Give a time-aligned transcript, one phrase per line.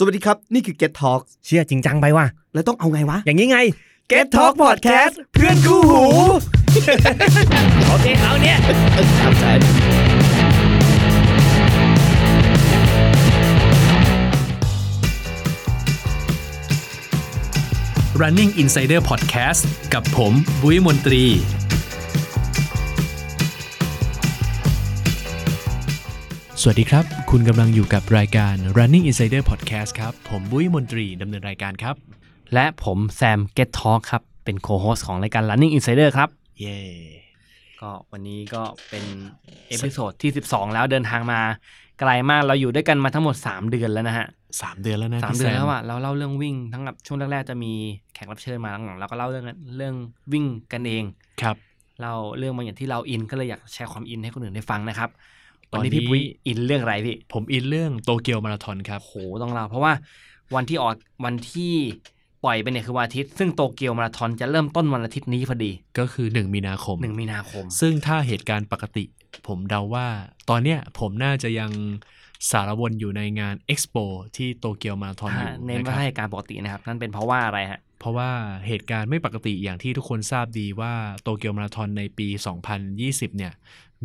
[0.00, 3.58] สวัสดีครับ นี่คือ Get Talk เชื่อจริงจังไปว่ะแล้วต้องเอาไงวะ อย่างนี้ไง
[4.10, 6.04] Get Talk Podcast เพื่อนคู่หู
[7.88, 8.58] โอเคเอาเนี่ย
[9.20, 9.52] ครับใช่
[18.20, 19.62] Running Insider Podcast
[19.94, 21.24] กับผมบุ้ยมนตรี
[26.62, 31.94] สวัสดีครับ คุณกำลังอยู่กับรายการ Running Insider Podcast ครับ ผมบุ้ยมนตรีดำเนินรายการครับ
[32.54, 36.28] และผมแซม Get Talk ครับ เป็น co-host ของรายการ Running Insider ครับ
[36.60, 36.78] เย้
[37.80, 39.04] ก็วันนี้ก็เป็น
[39.68, 41.40] episode ที่ 12 แล้วเดินทางมา
[42.00, 44.26] ไกลมากเราอยู่ด้วยกันมาทั้งหมด 3 เดือนแล้วนะฮะ
[44.62, 47.72] สามเดือนแล้วนะสามพี่เดือนซแล้วอะเราเล่าเรื่องวิ่งทั้งแบบช่วงแรกๆจะมี
[48.14, 49.44] แขกรับเชิญมาหลังๆเราก็เล่าเรื่อง
[49.76, 49.94] เรื่อง
[50.32, 51.04] วิ่งกันเอง
[51.42, 51.56] ครับ
[52.00, 55.37] เล่าเรื่องบางอย่างที่เราอินก็เลยอยากแชร์ความอินให้คนอื่นได้ฟังนะครับตอน
[55.72, 59.92] วันนี้นี้พี่ปุ้ยอินเรื่องอะไรพี่ ผมอินเรื่องโตเกียวมาราธอนครับโหต้องเล่าเพราะว่า
[60.54, 61.74] วันที่ออกวันที่
[62.44, 69.04] ปล่อยไปเนี่ยคือวันอาทิตย์ซึ่งโตเกียวมาราธอนจะเริ่มต้นวันอาทิตย์นี้พอดี ก็คือ 1 มีนาคมหนึ่งมีนาคม ซึ่งถ้าเหตุการณ์ปกติ
[69.46, 70.06] ผมเดาว่า
[70.50, 71.70] ตอนเนี้ยผมน่าจะยัง
[72.50, 73.96] สารวนอยู่ในงานเอ็กซ์โป
[74.36, 78.30] ที่โตเกียวมาราธอนอยู่อ่าเน้นนะคว่ารับให้การปกตินะครับ นั่นเป็นเพราะว่าอะไรฮะเพราะว่า
[78.66, 82.28] เหตุการณ์ไม่ปกติอย่างที่ทุกคนทราบดีว่าโตเกียวมาราธอนในปี
[82.82, 83.52] 2020 เนี่ย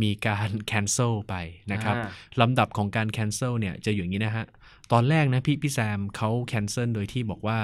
[0.02, 1.36] มีการ cancel ไป
[1.72, 2.10] นะครับอ่า
[2.42, 4.46] ลำดับของการ cancel เนี่ยจะอยู่อย่างนี้นะฮะ
[4.92, 7.60] ตอนแรกนะพี่พี่แซมเขา cancel โดยที่บอกว่า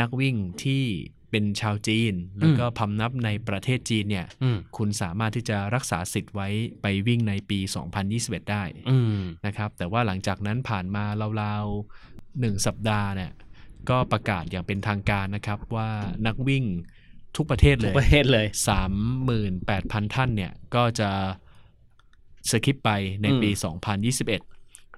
[0.00, 0.84] นักวิ่งที่
[1.30, 6.48] เป็นชาวจีน แล้วก็พำนับในประเทศจีนเนี่ยอืมคุณสามารถที่จะรักษาสิทธิ์ไว้
[6.82, 7.58] ไปวิ่งในปี
[8.04, 11.04] 2021 ได้อืมนะครับ แต่ว่าหลังจากนั้นผ่านมา
[11.42, 13.32] ราวๆหนึ่งสัปดาห์เนี่ย
[13.90, 15.88] ก็ประกาศอย่างเป็นทางการนะครับว่า
[16.26, 16.64] นักวิ่ง
[17.36, 18.46] ทุกประเทศทุเลกยประเทศเลย
[19.30, 21.10] 38,000 ท่านเนี่ยก็จะ
[22.50, 22.90] สคิปไป
[23.22, 23.50] ในปี
[24.06, 24.26] 2021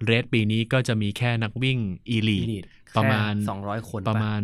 [0.05, 1.79] เรสปีนี้ก็จะมีแค่นักวิ่ง
[2.09, 4.41] อีลี Elite ประมาณสองร้อยคนประมาณ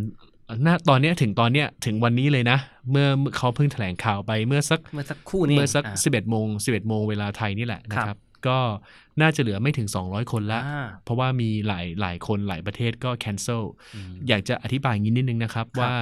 [0.66, 2.58] น่าตอนเนี้ยถึงตอนเนี้ยถึงวันนี้เลยนะ
[2.90, 8.58] เมื่อเขาเพิ่งแถลงข่าวไปเมื่อสักเมื่อสักครู่นี้เมื่อสักา11โมง11โมงเวลาไทยนี่แหละนะคครัรับบก็
[9.20, 13.62] น่าจะเหลือไม่ถึง 200 คนละอ่าเพราะว่ามีหลายหลายคนหลายประเทศก็ cancel
[13.94, 15.94] อืมอยากจะอธิบายอย่างนี้นิดนึงนะครับครับว่า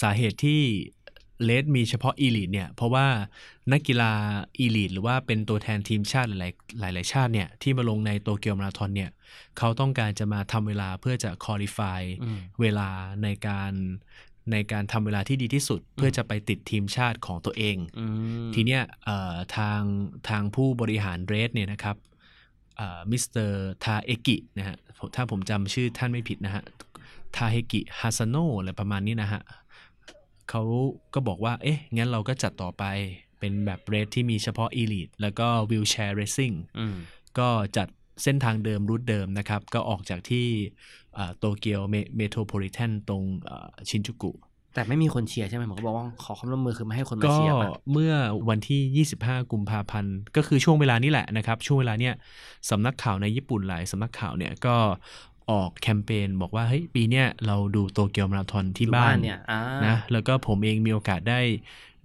[0.00, 0.62] สาเหตุที่
[1.44, 3.06] race มีเฉพาะ elite เนี่ย เพราะว่า
[3.72, 4.12] นักกีฬา
[4.58, 9.10] elite หรือว่าเป็นตัวแทนทีมชาติหลายๆหลายหลาย ๆ ชาติเนี่ยที่มาลงในโตเกียวมาราธอนเนี่ย
[9.58, 12.88] เขาต้องการจะมาทำเวลาเพื่อจะ qualify อืมเวลา
[13.22, 13.72] ในการ
[14.52, 18.06] ในการทำเวลาที่ดีที่สุดเพื่อจะไปติดทีมชาติของตัวเองอื
[18.48, 19.80] มทีเนี้ยเอ่อทาง
[20.28, 21.96] ทางผู้บริหาร race เนี่ยนะครับ
[22.76, 26.64] เอ่อมิสเตอร์ทาเอกินะฮะผมถ้าผมจำชื่อท่านไม่ผิดนะฮะ
[27.36, 29.42] ทาเฮกิฮาซาโนอะไรประมาณนี้นะฮะ
[30.50, 30.62] เขา
[31.14, 32.84] ก็บอกว่า เอ๊ะ งั้นเราก็จัดต่อไป
[33.38, 36.96] เป็นแบบ race ที่มีเฉพาะ Elite แล้วก็ wheelchair racing อืม
[37.38, 37.88] ก็จัด
[38.22, 40.46] เส้นทางเดิม route เดิมนะครับ ก็ออกจากที่
[41.38, 41.80] โตเกียว
[42.16, 43.22] Metropolitan ตรง
[43.88, 44.32] ชินจูกุ
[44.74, 48.12] แต่ไม่มีคนเชียร์ใช่ไหมผมก็บอกว่าขอความร่วมมือคือไม่ให้คนมาก็เชียร์ป่ะเมื่อ
[48.48, 52.14] วันที่ 25 กุมภาพันธ์ ก็คือช่วงเวลานี้แหละนะครับ ช่วงเวลาเนี้ย
[52.70, 54.76] สำนักข่าวในญี่ปุ่นหลายสำนักข่าวเนี่ยก็
[55.50, 61.40] ออกแคมเปญบอกว่าเฮ้ยปีเนี้ยเราดูโตเกียวมาราธอนที่อยู่บ้านเนี่ยอ่านะแล้วก็ผมเองมีโอกาสได้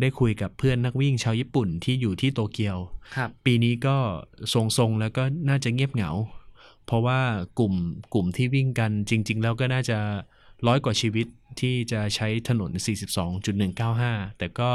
[0.02, 2.78] ได้คุยกับเพื่อนนักวิ่งชาวญี่ปุ่นที่อยู่ที่โตเกียว
[3.16, 3.98] ครับ ปีนี้ก็
[4.54, 6.12] ทรงๆ แล้วก็น่าจะเงียบเหงา
[6.86, 7.20] เพราะว่า
[7.60, 7.74] กลุ่ม
[8.14, 9.98] กลุ่มที่วิ่งกันจริง ๆ แล้วก็น่าจะ
[10.68, 11.28] ร้อยกว่าชีวิต
[11.60, 12.72] ที่จะใช้ถนน
[13.56, 14.72] 42.195 แต่ก็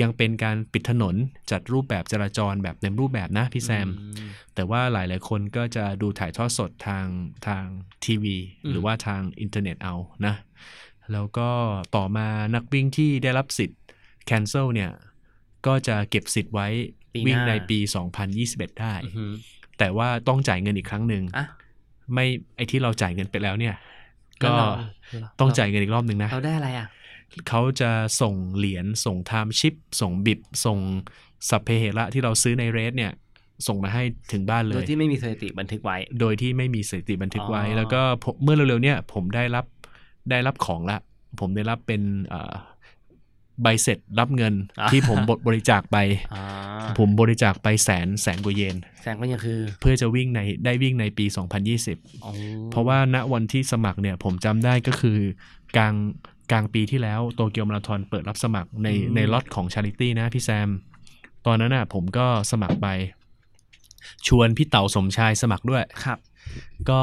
[0.00, 1.14] ยังเป็นการปิดถนน
[1.50, 7.06] จัดรูปแบบจราจรแบบเต็มรูปแบบนะพี่แซมอืมแต่ว่าหลาย ๆ คนก็จะดูถ่ายทอดสดทาง
[7.46, 7.64] ทาง
[8.04, 9.94] ทีวีอืมหรือว่าทางอินเทอร์เน็ตเอา
[10.26, 10.34] นะ
[11.12, 11.48] แล้วก็
[11.96, 13.80] ต่อมานักวิ่งที่ได้รับสิทธิ์
[14.28, 14.90] cancel เนี่ย
[15.66, 16.68] ก็จะเก็บสิทธิ์ไว้
[17.12, 17.78] ปีหน้าวิ่งในปี
[18.28, 19.32] 2021 ได้อือหือ
[19.78, 21.46] แต่ว่าต้องจ่ายเงินอีกครั้งหนึ่งอะ
[22.14, 22.26] ไม่
[22.56, 23.74] ไอที่เราจ่ายเงินไปแล้วเนี่ย
[24.40, 24.66] แล้วก็เรา
[25.40, 26.86] ต้องจ่ายเงินอีกรอบหนึ่งนะเราได้อะไรอะ
[27.48, 30.78] เขาจะส่งเหรียญส่งไทม์ชิป ส่งบิบ ส่ง
[31.48, 33.12] สัพเพเหระที่เราซื้อในเรสเนี่ย
[33.66, 39.64] ส่งมาให้ถึงบ้านเลโดยยที่ไม่มีสถิติบันทึกไว้ โดยที่ไม่มีสถิติบันทึกไว้อ๋อแล้วก็ผมเมื่อเร็วๆเนี่ยผมได้รับ
[40.30, 40.98] ได้รับของละ
[41.40, 42.54] ผมได้รับเป็นเอ่อ
[43.62, 44.54] ใบเสร็จรับเงิน
[44.90, 45.96] ที่ผมบริจาคไป
[46.34, 46.42] อ่า
[46.98, 51.26] ผมบริจาคไปแสนแสนกว่าเยน แสดงก็ยังคือ เพื่อจะวิ่งในได้วิ่งในปี
[51.74, 52.30] 2020อ๋อ
[52.70, 55.18] เพราะว่าณวันที่สมัครเนี่ยผมจำได้ก็คือ
[55.76, 55.94] กลาง
[56.50, 60.68] กลางปีที่แล้วโตเกียวมาราธอนเปิดรับสมัครในในล็อตของชาริตี้นะพี่แซม
[61.46, 62.88] ตอนนั้นน่ะผมก็สมัครไป
[64.26, 66.18] ชวนพี่เต๋าสมชายสมัครด้วยครับ
[66.90, 67.02] ก็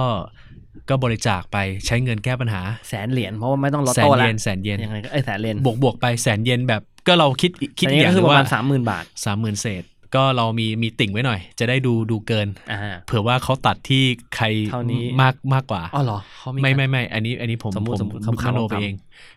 [0.89, 9.83] ก็บริจาคไปใช้เงินแก้ปัญหา แสนเหรียญเพราะว่าไม่ต้องลอตแสนโต้เยแล้วนแสนเยนยังไงก็เอ้ยแสนเหรียญบวกบวกไปแสนเยนแบบก็เราคิดคิดอันอีนี้กอย่าก็งคือประว่ามาณสามหมื่นบาท สามหมื่นเศษ
[10.15, 14.03] ก็เรามีมีติ่งไว้หน่อย จะได้ดูดูเกินอ่าเผื่อว่าเขาตัดที่
[14.35, 18.93] ใครเท่านี้มากมากกว่าอ๋อเหรอเขามีไม่การไม่ไม่อันนี้อันนี้ผมสมมุติผมสมมุติผมคำๆมโนไปคำๆเอง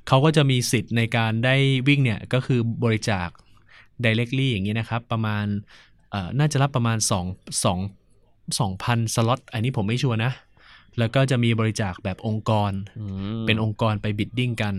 [0.08, 1.56] เขาก็จะมีสิทธิ์ในการได้
[1.88, 3.28] วิ่งเนี่ยก็คือบริจาค
[4.04, 5.44] directly อย่างนี้นะครับ ประมาณ
[6.10, 7.76] เอ่อน่าจะรับประมาณ 2 2
[8.58, 10.32] 2,000 สล็อต อันนี้ผมไม่ชัวร์นะ
[10.98, 13.04] แล้วก็จะมีบริจาคแบบองค์กรอื
[13.38, 14.74] มเป็นองค์กรไป bidding กัน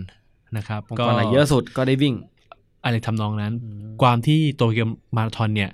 [0.56, 2.14] นะครับ องค์กรไหนเยอะสุดก็ได้วิ่ง
[2.84, 5.70] อะไรทำนองนั้นอืมความที่โตเกียวมาราธอนเนี่ย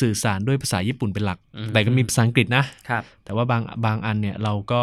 [0.00, 4.82] สื่อสารด้วยภาษาญี่ปุ่นเป็นหลักอืมแต่ก็มีภาษาอังกฤษนะครับแต่ว่าบางบางอันเนี่ยเราก็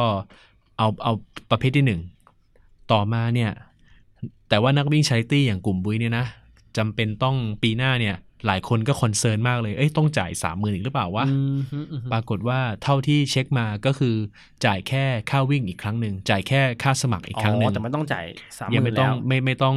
[0.78, 1.14] เอาเอา
[1.52, 2.02] ประเภทที่หนึ่ง
[2.92, 3.52] ต่อมาเนี่ย
[4.50, 6.26] แต่ว่านักวิ่ง charity อย่างกลุ่มบุ้ยเนี่ยนะ
[6.78, 14.16] จำเป็นต้องปีหน้าเนี่ย หลายคนก็ concern มากเลย เอ้ยต้องจ่ายสามหมื่นอีกหรือเปล่าวะอืมฮึอืมฮึปรากฏว่าเท่าที่เช็คมาก็คือ
[14.66, 18.26] จ่ายแค่ค่าวิ่งอีกครั้งหนึ่งจ่ายแค่ค่าสมัครอีกครั้งหนึ่อ๋อแต่ไม่ต้องจ่าย
[18.58, 19.76] สามหมื่นแล้วยังไม่ต้องไม่ไม่ต้อง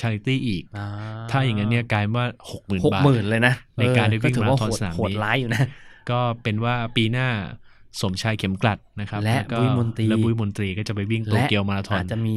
[0.00, 0.84] charity อีกอ่า
[1.30, 5.60] ถ้าอย่างนั้นเนี่ยกลายว่าหกหมื่นหกบาทหมื่นเลยนะ ในการได้วิ่งเออถือว่ามาราธอนโหดสนามนี้โหดร้ายอยู่นะ
[6.10, 7.28] ก็เป็นว่าปีหน้า
[8.00, 12.36] สมชายเข็มกลัดนะครับ และก็บุ้ยมนตรีและบุ้ยมนตรีก็จะไปวิ่งและโตเกียวมาราธอนอาจจะมี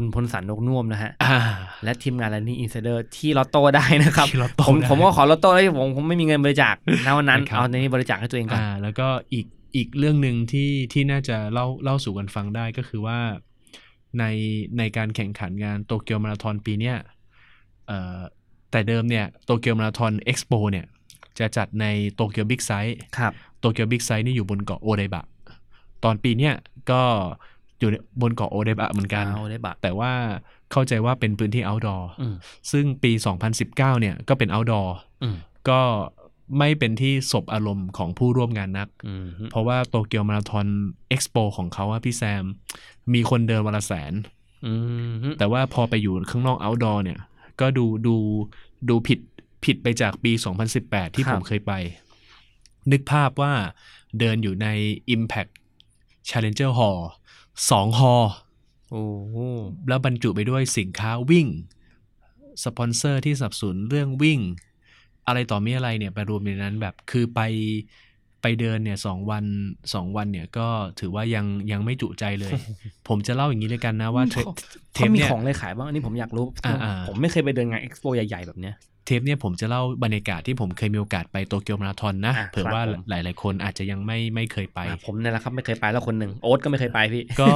[0.04, 1.38] ุณพลสันนกน่วมนะฮะอ่า
[1.84, 6.74] และทีมงาน Running Insider ที่ลอตโต้ได้นะครับที่ลอตโต้ผมได้ผมก็ขอลอตโต้แล้วผมผมไม่มีเงินบริจาค
[7.06, 9.46] ณวันนั้นนะครับเอาในนี้บริจาคให้ตัวเองก่อนอ่าแล้วก็อีก
[9.76, 13.18] อีกเรื่องหนึ่งที่ที่น่าจะเล่าเล่าสู่กันฟังได้ก็คือว่า
[14.18, 14.24] ใน
[14.78, 16.96] ในการแข่งขันงานโตเกียวมาราธอนปีเนี้ย
[17.86, 18.18] เอ่อ
[18.70, 20.86] แต่เดิมเนี่ยโตเกียวมาราธอนเอ็กซ์โปเนี่ย
[21.38, 25.24] จะจัดในโตเกียวบิ๊กไซต์ครับโตเกียวบิ๊กไซต์นี่อยู่บนเกาะโอไดบะ
[26.04, 26.54] ตอนปีเนี้ย
[26.90, 27.02] ก็
[27.80, 30.12] อยู่ในบนเกาะโอไดบะเหมือนกันเอาได้บัตรแต่ว่า
[30.72, 32.34] เข้าใจว่าเป็นพื้นที่ outdoor อืม
[32.70, 33.12] ซึ่งปี
[33.56, 34.88] 2019 เนี่ยก็เป็น outdoor
[35.22, 35.36] อืม
[35.68, 35.80] ก็
[36.58, 40.66] ไม่เป็นที่สบอารมณ์ของผู้ร่วมงานนักอืมฮึเพราะว่าโตเกียวมาราธอน
[41.08, 42.44] เอ็กซ์โปของเขาอะพี่แซม
[43.14, 44.12] มีคนเดินวันละแสน
[44.66, 44.74] อื
[45.10, 47.18] มฮึแต่ว่าพอไปอยู่ข้างนอก outdoor เนี่ย
[47.60, 48.16] ก็ดูดู
[48.88, 49.18] ดูผิด
[49.64, 50.32] ผิดไปจากปี
[50.74, 51.72] 2018 ที่ผมเคยไป
[52.92, 53.52] นึกภาพว่า
[54.18, 54.68] เดินอยู่ใน
[55.14, 55.50] Impact
[56.28, 57.00] Challenger Hall
[57.70, 58.14] สองฮอ
[58.90, 59.36] โอ้โห
[59.88, 61.46] แล้วบรรจุไปด้วยสินค้าวิ่ง
[62.64, 64.40] สปอนเซอร์ที่สนับสนุนเรื่องวิ่ง
[65.26, 67.40] อะไรต่อมีอะไรเนี่ยไปรวมในนั้นแบบคือไป
[68.42, 69.44] ไปเดินเนี่ยสองวัน
[69.94, 70.68] สองวันเนี่ยก็
[71.00, 72.52] ถือว่ายังยังไม่จุใจเลย
[73.08, 74.46] ผมจะเล่าอย่างนี้เลยกันนะว่าเทป
[74.94, 78.74] เทเขาปมีเนี่ยของอะไรขายบ้างอันนี้ผมอยากรู้อ่าๆผมไม่เคยไปเดินงานเอ็กซ์โปใหญ่ๆแบบเนี้ย
[79.08, 87.48] เทปเนี่ยผมจะเล่าบรรยากาศที่ผมเคยมีโอกาสไปโตเกียวมาราธอนนะอะเผื่อครับว่าผมหลาย ๆ คนอาจจะยังไม่ไม่เคยไปอ่าผมเนี่ยแหละครับไม่เคยไปแล้วคนหนึ่งโอ๊ตก็ไม่เคยไปพี่ ก็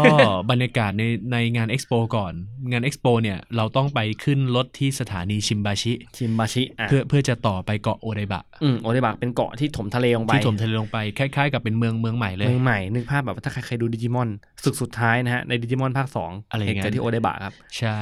[0.50, 2.32] บรรยากาศในในงานเอ็กซ์โปก่อน
[2.70, 14.28] งานเอ็กซ์โปเนี่ยเราต้องไปขึ้นรถที่สถานีชิมบาชิ ชิมบาชิอะเพื่อเพื่อจะต่อไปเกาะโอไดบะอืมโอเดบากเป็นเกาะที่ถมทะเลลงไปที่ถมทะเลลงไปคล้าย ๆ กับเป็นเมืองเมืองใหม่เลยเมืองใหม่นึกภาพแบบว่าถ้าใครเคยดูดิจิมอน
[14.64, 17.96] ศึกสุดท้ายนะฮะในดิจิมอนภาคสองอะไรอย่างเหนั้ตุนเกิดที่โอเดบะครับ ใช่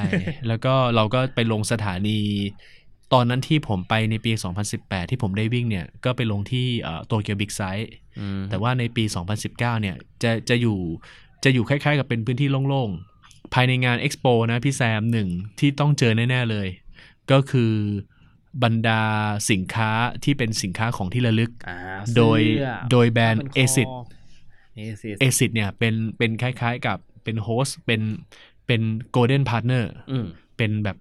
[0.47, 2.19] แล้วก็เราก็ไปลงสถานี
[3.13, 4.31] ตอนนั้นที่ผมไปในปี
[4.71, 6.67] 2018 ที่ผมได้วิ่งเนี่ย ก็ไปลงที่
[7.07, 9.03] โตเกียวบิ๊กไซต์อืมแต่ว่าในปี
[9.33, 10.79] 2019 เนี่ย จะจะอยู่
[11.43, 15.29] จะอยู่คล้ายๆ กับเป็นพื้นที่โล่งๆ ภายในงานเอ็กซ์โปนะพี่แซมหนึ่ง
[15.59, 16.67] ที่ต้องเจอแน่ ๆ เลย
[17.31, 17.73] ก็คือ
[18.63, 19.01] บรรดา
[19.51, 19.91] สินค้า
[20.23, 21.77] ที่เป็นสินค้าของที่ระลึกอ่า
[22.17, 28.01] โดยเสื้อโดยแบรนด์ผ้าเอพันคอ Asics Asics Asics เนี่ยเป็นเป็นคล้ายๆกับเป็น host เป็น
[28.67, 28.81] เป็น
[29.11, 30.25] golden partner อืม
[30.57, 30.97] เป็นแบบ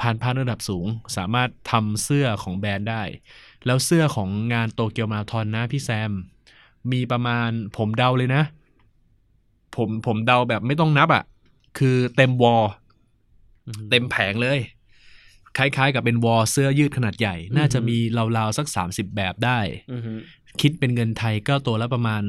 [0.00, 3.02] พาน partner ระดับสูง สามารถทำเสื้อของแบรนด์ได้
[3.66, 6.12] แล้วเสื้อของงานโตเกียวมาราธอนนะพี่แซม
[6.92, 8.42] มีประมาณผมเดาเลยนะ
[9.76, 11.24] ผมผมเดาแบบไม่ต้องนับอะ่ะ
[11.78, 12.64] คือเต็ม wall
[13.66, 14.58] อืมเต็มแผงเลย
[15.56, 17.96] คล้ายๆ กับเป็น wall เสื้อยืดขนาดใหญ่ น่าจะมี
[18.36, 19.58] ราวๆสัก 30 แบบได้
[19.92, 20.12] อืมฮึ
[20.60, 22.22] คิดเป็นเงินไทยก็ตัวละประมาณ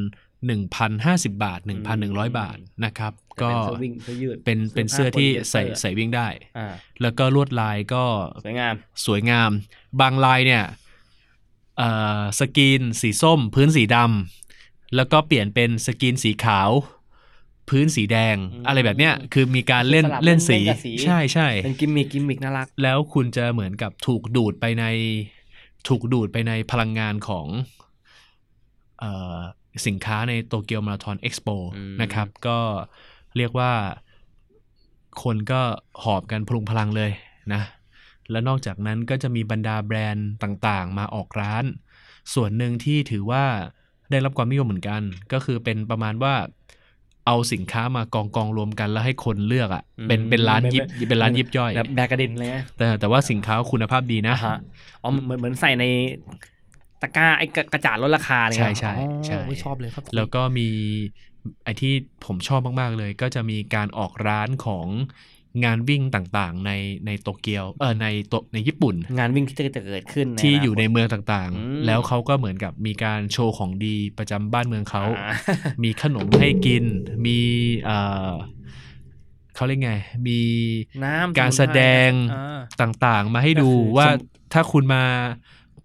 [0.45, 1.59] 1,050 บาท
[1.99, 6.27] 1,100 บาทนะครับจะก็เป็นเสื้อวิ่งเสื้อยืดเป็นเป็นเสื้อที่ใส่ผ้าโพลีเอสเตอร์ใส่วิ่งได้
[6.57, 6.67] อ่า
[7.01, 8.05] แล้วก็ลวดลายก็
[8.45, 8.75] สวยงาม
[9.05, 9.51] สวยงาม
[9.99, 10.63] บางลายเนี่ย
[11.77, 11.89] เอ่
[12.19, 16.71] อสกรีนสีส้ม พื้นสีดำแล้วก็เปลี่ยนเป็นสกรีนสีขาว
[17.69, 24.85] พื้นสีแดงอืมอะไรแบบเนี้ยคือมีการเล่นสลับเล่นสีเล่นกับสี ใช่ใช่เป็น gimmick gimmick น่ารัก แล้วคุณจะเหมือนกับถูกดูดไปใน
[25.87, 27.47] ถูกดูดไปในพลังงานของ
[28.99, 29.37] เอ่อ
[29.87, 32.59] สินค้าในโตเกียวมาราธอนเอ็กซ์โปอืมนะครับ ก็
[33.37, 33.71] เรียกว่า
[35.23, 35.61] คนก็
[36.03, 37.11] หอบกันพลุงพลังเลย
[37.53, 37.61] นะ
[38.31, 41.63] แล้วนอกจากนั้นก็จะมีบรรดาแบรนด์ต่างๆ มาออกร้าน
[42.33, 43.43] ส่วนหนึ่งที่ถือว่า
[44.11, 45.01] ได้รับความนิยมเหมือนกัน
[45.33, 46.33] ก็คือเป็นประมาณว่า
[47.25, 54.57] เอาสินค้ามากองกองๆรวมกันแล้วให้คนเลือกอะ่ะเป็นอืมเป็นร้านยิบเป็นเป็นร้านยิบย่อยแบบแบกกระเด็นเลยนะแต่แต่ว่าสินค้าคุณภาพดีนะอ่าฮะ
[55.03, 55.85] อ๋อเหมือนเหมือนใส่ใน
[57.01, 60.69] ตะกร้าไอ้กระกระจาดลดราคาเนี่ยใช่ใช่อ๋อใช่ไม่ชอบเลยครับ แล้วก็มี
[61.63, 61.93] ไอที่
[62.25, 64.87] ผมชอบมาก ๆ เลย ก็จะมีการออกร้านของ
[65.65, 66.71] งานวิ่งต่างๆ ใน
[67.05, 75.33] ในโตเกียวเออในโตในญี่ปุ่น งานวิ่งที่จะเกิดขึ้น ที่าคตอยู่ในเมืองต่างอืมๆแล้วเขาก็เหมือนกับมีการโชว์ของดีประจำบ้านเมืองเขาอ่า
[75.83, 76.83] มีขนมให้กิน
[77.25, 77.39] มี
[77.85, 77.97] เอ่
[78.29, 78.31] อ
[79.55, 79.93] เขาเรียกไง
[80.27, 80.39] มี
[81.03, 84.19] น้ำการแสดงอ่าต่างๆ มาให้ดูก็คือว่าชม
[84.53, 85.03] ถ้าคุณมา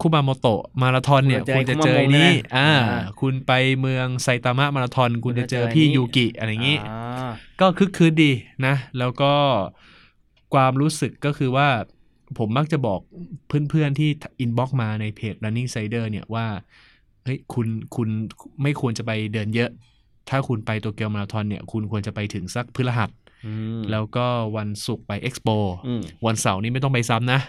[0.03, 7.29] คุมาโมโตะมาราธอนเนี่ย คุคุณณจะจะเจเจออไอ้นี่คุมาโมะอ่าอ่า คุณไปเมืองไซตามะมาราธอนคุณจะเจอคุณจะเจอพี่ไอ้นี่ยูกิอะไรอย่างงี้อ่า
[7.59, 8.31] ก็คึกคืนดี
[8.65, 9.33] นะ แล้วก็
[10.53, 11.67] ความรู้สึกก็คือว่า
[12.37, 12.99] ผมมักจะบอก
[13.47, 16.45] เพื่อนๆที่อินบ็อกมาในเพจ Running Sider เนี่ยว่า
[17.23, 18.09] เฮ้ยคุณคุณ
[18.61, 19.69] ไม่ควรจะไปเดินเยอะ
[20.29, 23.09] ถ้าคุณไปโตเกียวมาราธอนเนี่ย คุณควรจะไปถึงสักพฤหัส
[23.45, 24.25] อืมแล้วก็
[24.57, 25.49] วันศุกร์ไปเอ็กซ์โป
[25.87, 27.39] อืมวันเสาร์นี้ไม่ต้องไปซ้ำนะ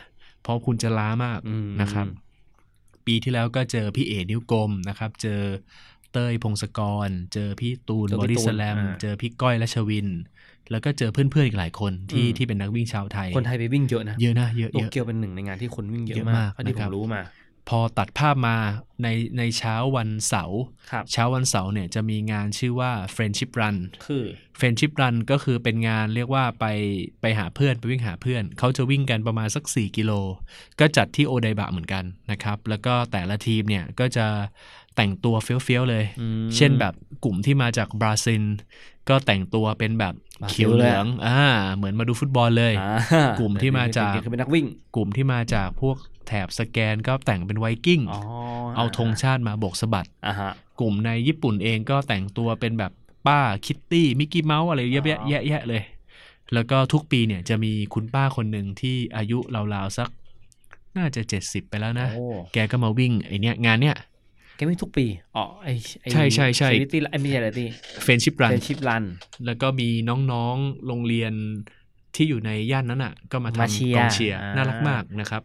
[0.42, 2.06] เพราะคุณจะล้ามากอืมนะครับ
[3.06, 5.30] ปีที่แล้วก็เจอพี่เอนิ้วกลมนะครับ เจอ
[6.11, 6.76] เต้ยพงศก
[7.08, 10.08] ร เจอพี่ตูนเจอบอพี่ดี้ตูนสแลมอ่าเจอพี่ก้อยและชวิน
[10.68, 17.20] แล้วก็เจอเพื่อนๆอีกหลายคนที่อืมที่เป็นนักวิ่งชาวไทย คนไทยไปวิ่งเยอะนะ เยอะนะเยอะโตเยอะเกียวเป็นหนึ่งในงานที่คนวิ่งเยเยอะอะมากมากเท่าที่นะผครับมรู้มา
[17.68, 18.56] พอตัดภาพมา
[19.02, 24.25] ในในเช้าวันเสาร์ครับเช้าวันเสาร์เนี่ยจะมีงานชื่อว่า Friendship Run คือ
[24.56, 26.66] Friendship Run ก็คือเป็นงานเรียกว่าไป
[27.21, 30.12] ไปหาเพื่อนไปวิ่งหาเพื่อน เขาจะวิ่งกันประมาณสัก 4 กิโล
[30.80, 34.26] ก็จัดที่โอไดบะเหมือนกันนะครับ แล้วก็แต่ละทีมเนี่ยก็จะ
[34.97, 36.94] แต่งตัวเฟี้ยวๆเลยอืมเช่นแบบ
[37.25, 38.44] กลุ่มที่มาจากบราซิล
[39.09, 41.40] ก็แต่งตัวเป็นแบบบราซิล เขียวเหลืองอ่า
[41.74, 48.20] เหมือนมาดูฟุตบอลเลยอ่ากลุ่มที่มาจากคือเป็นนักวิ่ง กลุ่มที่มาจากพวกแถบสแกนก็แต่งเป็นไวกิ้งอ๋อ
[48.76, 52.92] เอาธงชาติมาโบกสะบัดอ่าฮะกลุ่มในญี่ปุ่นเองก็แต่งตัวเป็นแบบ
[53.26, 55.82] ป้าคิตตี้มิกกี้เมาส์อะไรเยอะแยะอ๋อแยะแยะเลย
[56.54, 59.38] แล้วก็ทุกปีเนี่ยจะมีคุณป้าคนหนึ่งที่อายุ
[59.74, 60.08] ราวๆสัก
[60.96, 63.96] น่าจะเจ็ดสิบไปแล้วนะโอ้แกก็มาวิ่งไอเนี้ยงานเนี้ย
[64.56, 65.06] แกวิ่งทุกปี
[65.37, 65.68] อ๋อไอ
[66.00, 67.68] ไอ้ใช่ใช่ใช่ซีวิตี้ไอไม่ใช่อะไรที่
[68.02, 69.04] เฟนชิปรันเป็นชิปรัน
[69.46, 69.88] แล้วก็มี
[70.32, 71.32] น้องๆโรงเรียน
[72.16, 75.42] ที่อยู่ในย่านนั้นอะ ก็มามาทำเชียร์กองเชียร์อ่าน่ารักมากนะครับ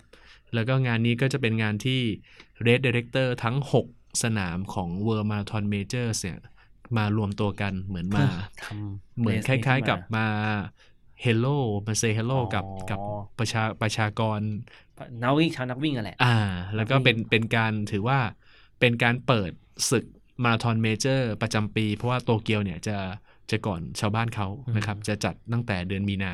[0.53, 1.99] แล้วก็งานนี้ก็จะเป็นงานที่
[2.65, 3.55] Red Director ทั้ง
[3.89, 6.39] 6 สนามของ World Marathon Majors เนี่ย
[6.97, 8.25] มารวมตัวกันเหมือนมา
[8.63, 10.25] ทำเหมือนค race ล้ายนี้ๆกับมามา
[11.25, 12.99] Hello มาเซ Hello อ๋อกับกับ
[13.39, 14.39] ประชาประชากร
[15.21, 16.37] นักวิ่งชาวนักวิ่งกันแหละอ่า
[16.75, 18.19] แล้วก็เป็นเป็นการถือว่า
[18.79, 19.51] เป็นการเปิด
[19.91, 20.05] ศึก
[20.43, 22.97] มาราธอน major ประจำปี เพราะว่าโตเกียวเนี่ยจะ
[23.51, 26.33] จะก่อนชาวบ้านเขาอืมนะครับ จะจัดตั้งแต่เดือนมีนา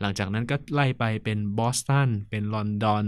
[0.00, 3.06] หลังจากนั้นก็ไล่ไปเป็นบอสตัน เป็นลอนดอน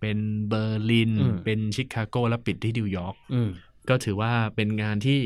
[0.00, 1.12] เป็นเบอร์ลิน
[1.44, 3.50] เป็นชิคาโกและปิดที่นิวยอร์กอืม
[3.88, 5.20] ก็ถือว่าเป็นงานที่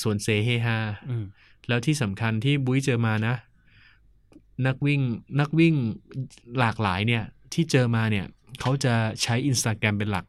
[0.00, 0.78] สรวลเสเฮฮา
[1.10, 1.24] อืม
[1.68, 3.34] แล้วที่สำคัญที่บุ้ยเจอมานะ
[4.66, 5.00] นักวิ่ง
[5.40, 5.74] นักวิ่ง
[6.58, 7.24] หลากหลายเนี่ย
[7.54, 8.26] ที่เจอมาเนี่ย
[8.60, 10.24] เขาจะใช้ Instagram เป็นหลัก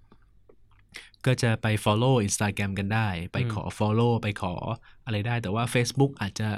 [1.26, 4.54] ก็จะไป follow Instagram กันได้ ไปขอ follow ไปขอ
[5.06, 6.50] อะไรได้ แต่ว่า Facebook อาจจะ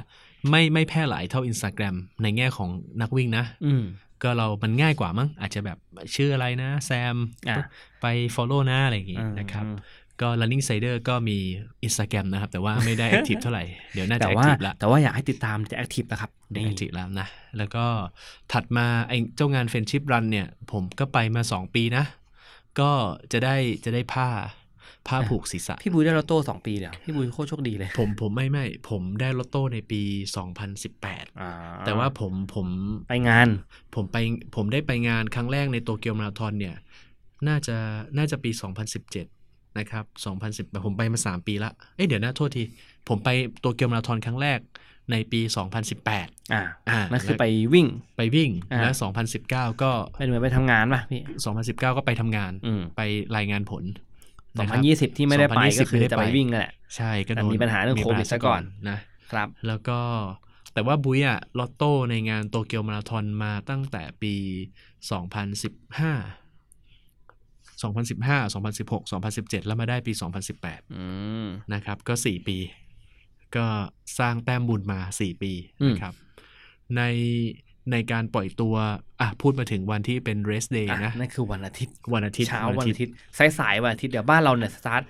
[0.50, 2.70] ไม่ไม่แพร่หลายเท่า Instagram ในแง่ของ
[3.01, 3.84] นักวิ่งนะอืม
[4.24, 5.77] ก็เรา มันง่ายกว่ามั้ง อาจจะแบบ
[6.15, 7.15] ชื่ออะไรนะ แซม
[7.50, 7.58] อะ
[8.01, 9.77] ไป follow นะ อะไรอย่างงี้อืมนะครับอืม
[10.22, 11.38] ก็ running sider ก็มี
[11.88, 13.63] Instagram นะครับ แต่ว่าไม่ได้ active เท่าไหร่
[13.94, 17.27] เดี๋ยวน่าจะแต่ว่า active ละแต่ว่าอยากให้ติดตามจะแอคทีฟนะครับเดี๋ยวนี่ active แล้วนะ
[17.58, 17.86] แล้วก็
[18.51, 22.03] ถัดมาไอ้เจ้างาน friendship run เนี่ย ผมก็ไปมา 2 ปีนะ
[22.80, 22.92] ก็
[23.32, 24.30] จะได้จะได้ผ้า
[25.08, 30.01] ผ้าผูกศีรษะ พี่บุ้ยได้ลอตโต้สองปีเลยเหรอพี่บุ้ยโคตรโชคดีเลย ผมผมไม่ไม่ผมได้ลอตโต้ในปี
[30.66, 31.51] 2018อ่า
[31.86, 32.68] แต่ว่าผมผม
[33.10, 33.48] ไปงาน
[33.96, 34.18] ผมไป
[34.56, 36.75] ผมได้ไปงานครั้งแรกในโตเกียวมาราธอนเนี่ย
[37.48, 37.75] น่าจะ
[38.18, 38.51] น่าจะปี
[39.13, 40.06] 2017 นะครับ
[40.46, 42.63] 2010 ผมไปมา 3 ปีละ เอ้ยเดี๋ยวนะโทษที
[43.08, 43.30] ผมไป
[43.62, 44.60] โตเกียวมาราธอนครั้งแรก
[45.12, 45.41] ในปี
[45.98, 48.91] 2018 อ่าอ่านั่นคือแล้วไปวิ่งไปวิ่งอ่าและ
[49.38, 51.22] 2019 ก็ไปเหมือนไปทำงานป่ะพี่
[51.55, 53.01] 2019 ก็ไปทำงานอืมไป
[53.38, 53.84] รายงานผล
[54.58, 58.98] สองนะคพัรันบยี่สิบที่ไม่ได้ไป2020ก็คือไม่ได้จะไปไปวิ่งนั่นแหละ ใช่ก็โดแต่นมีปัญหาเรื่องโควิดซะก่อนนะ
[59.31, 60.00] ครับ แล้วก็
[60.74, 64.34] แต่ว่าบุ้ยอะลอตโต้ในงานโตเกียวมาราธอนมาตั้งแต่ปี
[65.12, 65.15] 2015
[67.81, 69.10] 2015 2016
[69.62, 70.13] 2017 แล้วมาได้ปี
[70.53, 71.05] 2018อื
[71.46, 72.58] มนะครับ ก็ 4 ปี
[73.55, 73.65] ก็
[74.20, 76.13] สร้างแต้มบุญมา 4 ปีอืมนะครับ
[76.96, 77.01] ใน
[77.91, 78.75] ในการปล่อยตัว
[79.22, 85.01] อะพูดมาถึงวันที่เป็น rest day อะนะนั่นคือวันอาทิตย์วันอาทิตย์เช้าวันอาทิตย์สายสายๆวันอาทิตย์เดี๋ยวบ้านเราเนี่ยสตาร์ท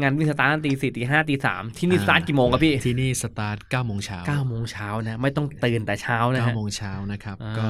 [0.00, 7.68] งานวิ่งสตาร์ทตีสี่ตีห้าตีสามที่นี่สตาร์ทกี่โมงครับพี่ ที่นี่สตาร์ท9โมงเช้าเก้าโมงเช้านะ ไม่ต้องตื่นแต่เช้านะฮะเก้าฮะโมงเช้านะครับอ่าก็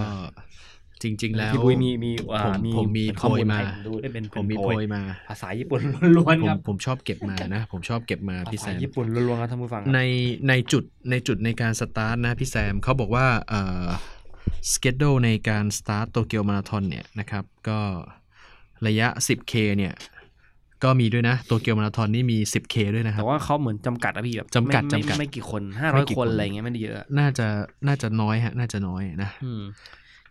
[1.02, 5.80] จริง ๆ แล้วพี่บุ้ยมีมีอ่าผมผมมีเป็นข้อมูลโพยมาให้ดูได้เป็นผมมีเป็นโพยมา ภาษาญี่ปุ่น
[6.16, 10.00] ล้วนผๆคมรับผมชอบเก็บมานะ ผมชอบเก็บมาภาพี่แซษามญี่ปุ่นล้วนๆครับท่านผู้ฟังใน
[10.48, 13.86] ในจุดในจุดในการสตาร์ทนะพี่แซมเขาบอกว่าเอ่อ
[14.72, 17.80] สเกจโดในการสตาร์ทโตเกียวมาราธอนเนี่ยนะครับ ก็
[18.86, 19.94] ระยะ 10K เนี่ย
[20.84, 27.46] ก็มีด้วยนะโตเกียวมาราธอนนี่มี 10K ด้วยนะครัแต่บว่าเขาเหมือนจำกัดอะพี่แบบจำกัดไม่ไม่จำกัดไม่กี่คนห้าร้ไม่อยกี่คนคนอะไรเงี้ยไม่ได้เยอะ น่าจะ
[27.86, 29.30] น่าจะน้อยฮะ น่าจะน้อยนะ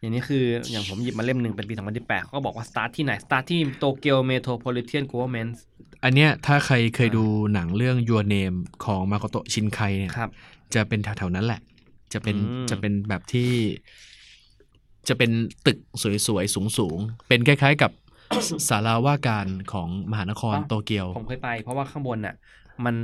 [0.02, 5.56] อืมอย่างนี้คืออย่างผมหยิบมาเล่มหนึ่งเป็นปี 2018เขาก็บอกว่า start ที่ไหน start ที่โตเกียว Metropolitan Government
[6.04, 10.30] อันเนี้ยถ้าใครเคยอ่าดูหนังเรื่อง Your Name ของมาโกโตะชินไคเนี่ยครับ
[10.74, 11.62] จะเป็นแถวๆนั้นแหละ
[12.14, 13.52] จะเป็นอืมจะเป็นแบบที่
[15.08, 15.32] จะเป็น
[15.66, 15.78] ตึก
[16.28, 17.92] สวยๆ สูงๆ เป็นคล้ายๆกับ
[18.70, 22.36] ศาลาว่าการของมหานครโตเกียว ผมเคยไป เพราะว่าข้างบนน่ะ
[22.86, 22.96] มัน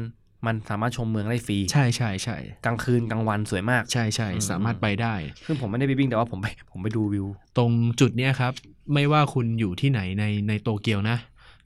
[0.48, 7.25] มันสามารถชมเมืองได้ฟรี ใช่ใช่ใช่กลางคืนกลางวันสวยมาก ใช่ใช่อืมสามารถไปได้ซึ่งผมไม่ได้ไปวิ่งแต่ว่าผมไปผมไปดูวิว
[7.58, 8.54] ตรงจุดเนี้ยครับ
[8.94, 11.18] ไม่ว่าคุณอยู่ที่ไหนในในโตเกียวนะ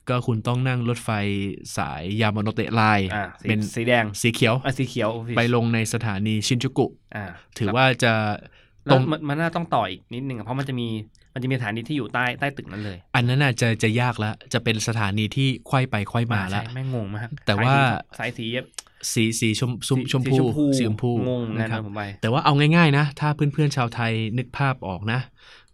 [0.09, 1.09] ก็คุณต้องนั่งรถไฟ
[1.77, 7.25] สายยามาโนเตะไลน์อ่าสีเป็นสีแดงสีเขียวอะสีเขียว ไปลงในสถานีชินจูกุอ่า
[7.57, 8.13] ถือว่าจะ
[8.91, 10.87] ตตรรงงมันมันน่าต้องต่ออีกนิดนึงอะเพราะมันจะมี
[11.33, 17.75] มันจะมีสถานีที่อยู่ใต้ใต้ตึกนั้นเลย อันนั้นน่ะจะจะยากแล้วจะเป็นสถานีที่ไขว้ไปไขว้มาแล้วใช่แม่งงงมากแต่ว่า
[18.19, 18.45] สายสี
[19.13, 20.35] สีสีชมชมชมพู
[20.77, 25.19] สีชมพูงงเหมือนกันะนครับนะผมไปแต่ว่าเอาง่ายๆนะ ถ้าเพื่อนๆชาวไทยนึกภาพออกนะ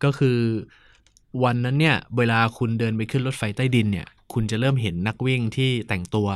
[0.04, 0.38] ก็คือ
[1.44, 6.28] วันนั้นเนี่ย เวลาคุณเดินไปขึ้นรถไฟใต้ดินเนี่ย คุณจะเริ่มเห็นนักวิ่งที่แต่งตัว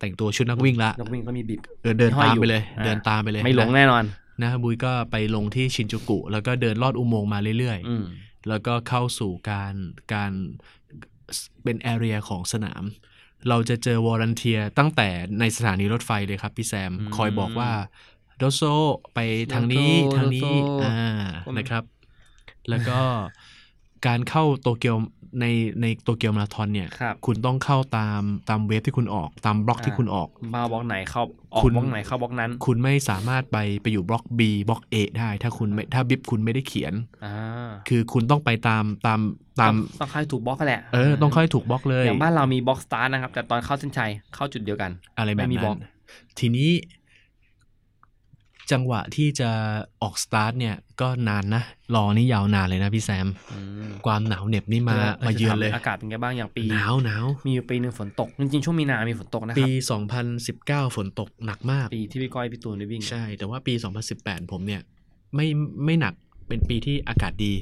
[0.00, 4.04] แต่งตัวชุดนักวิ่งละนักวิ่งก็มีบิบเออเดินห้อยตามอยู่ไปเลยอ่าเดินตามไปเลย ไม่หลงนะแน่นอน
[4.44, 9.74] นะบุยก็ไปลงที่ชินจูกุ แล้วก็เดินลอดอุโมงค์มาเรื่อยอืมๆแล้วก็เข้าสู่การ
[10.14, 10.32] การ
[11.62, 12.82] เป็น area ของสนาม
[13.48, 15.08] เราจะเจอวอร์ n นเทียตั้งแต่
[15.40, 17.70] ในสถานีรถไฟเลยครับพี่แซมอืมคอยบอกว่า
[18.38, 18.62] どうぞ
[19.14, 19.18] ไป
[19.52, 20.94] ทางนี้ どうぞ ทางนี้ どうぞ อ่า
[21.46, 21.84] ผมนะครับ
[22.68, 23.00] แล้วก็
[24.06, 24.96] การเข้าโตเกียว
[25.40, 25.44] ใน
[25.80, 31.22] ในโตเกียวมาราธอนเนี่ยครับคุณต้องเข้าตามตาม wave ที่คุณออกตามบล็อกที่อ่าคุณออก มาบล็อกไหนเข้า
[31.54, 36.94] ออกคุณบล็อกไหนเข้าบล็อกนั้น คุณไม่สามารถไปไปอยู่บล็อก B บล็อก A ได้ ถ้าคุณไม่ถ้า bib คุณไม่ได้เขียน
[37.24, 39.20] อ่าคือคุณต้องไปตามตาม
[39.60, 45.78] ตามต้องต้องเข้าให้ถูกบล็อกก็แหละเออต้องเข้าให้ถูกบล็อกเลยอย่างบ้านเรามีบล็อกสตาร์ทนะครับแต่ตอนเข้าเส้นชัยเข้าจุดเดียวกัน อะไรแบบไม่มีบล็อก
[46.38, 46.70] ทีนี้
[48.72, 49.50] จังหวะที่จะ
[50.02, 51.62] ออกสตาร์ทเนี่ยก็นานนะ
[51.94, 53.58] รอนี่ยาวนานเลยนะพี่แซมอื
[53.88, 54.96] มความหนาวเหน็บนี่มา
[55.26, 59.70] มาเยือนเลย อากาศเป็นไงบ้างอย่างปีหนาวหนาวมีอยู่ปีหนึ่งฝนตก จริงๆ ช่วงมีนา มีฝนตกนะคปีรั
[60.84, 63.74] บปี 2019 ฝนตกหนักมาก ปีที่พี่ก้อยพี่ตูนได้วิ่ง ใช่ แต่ว่าปี
[64.12, 64.82] 2018 ผมเนี่ย
[65.34, 65.46] ไม่
[65.84, 66.14] ไม่หนัก
[66.48, 67.52] เป็นปีที่อากาศดี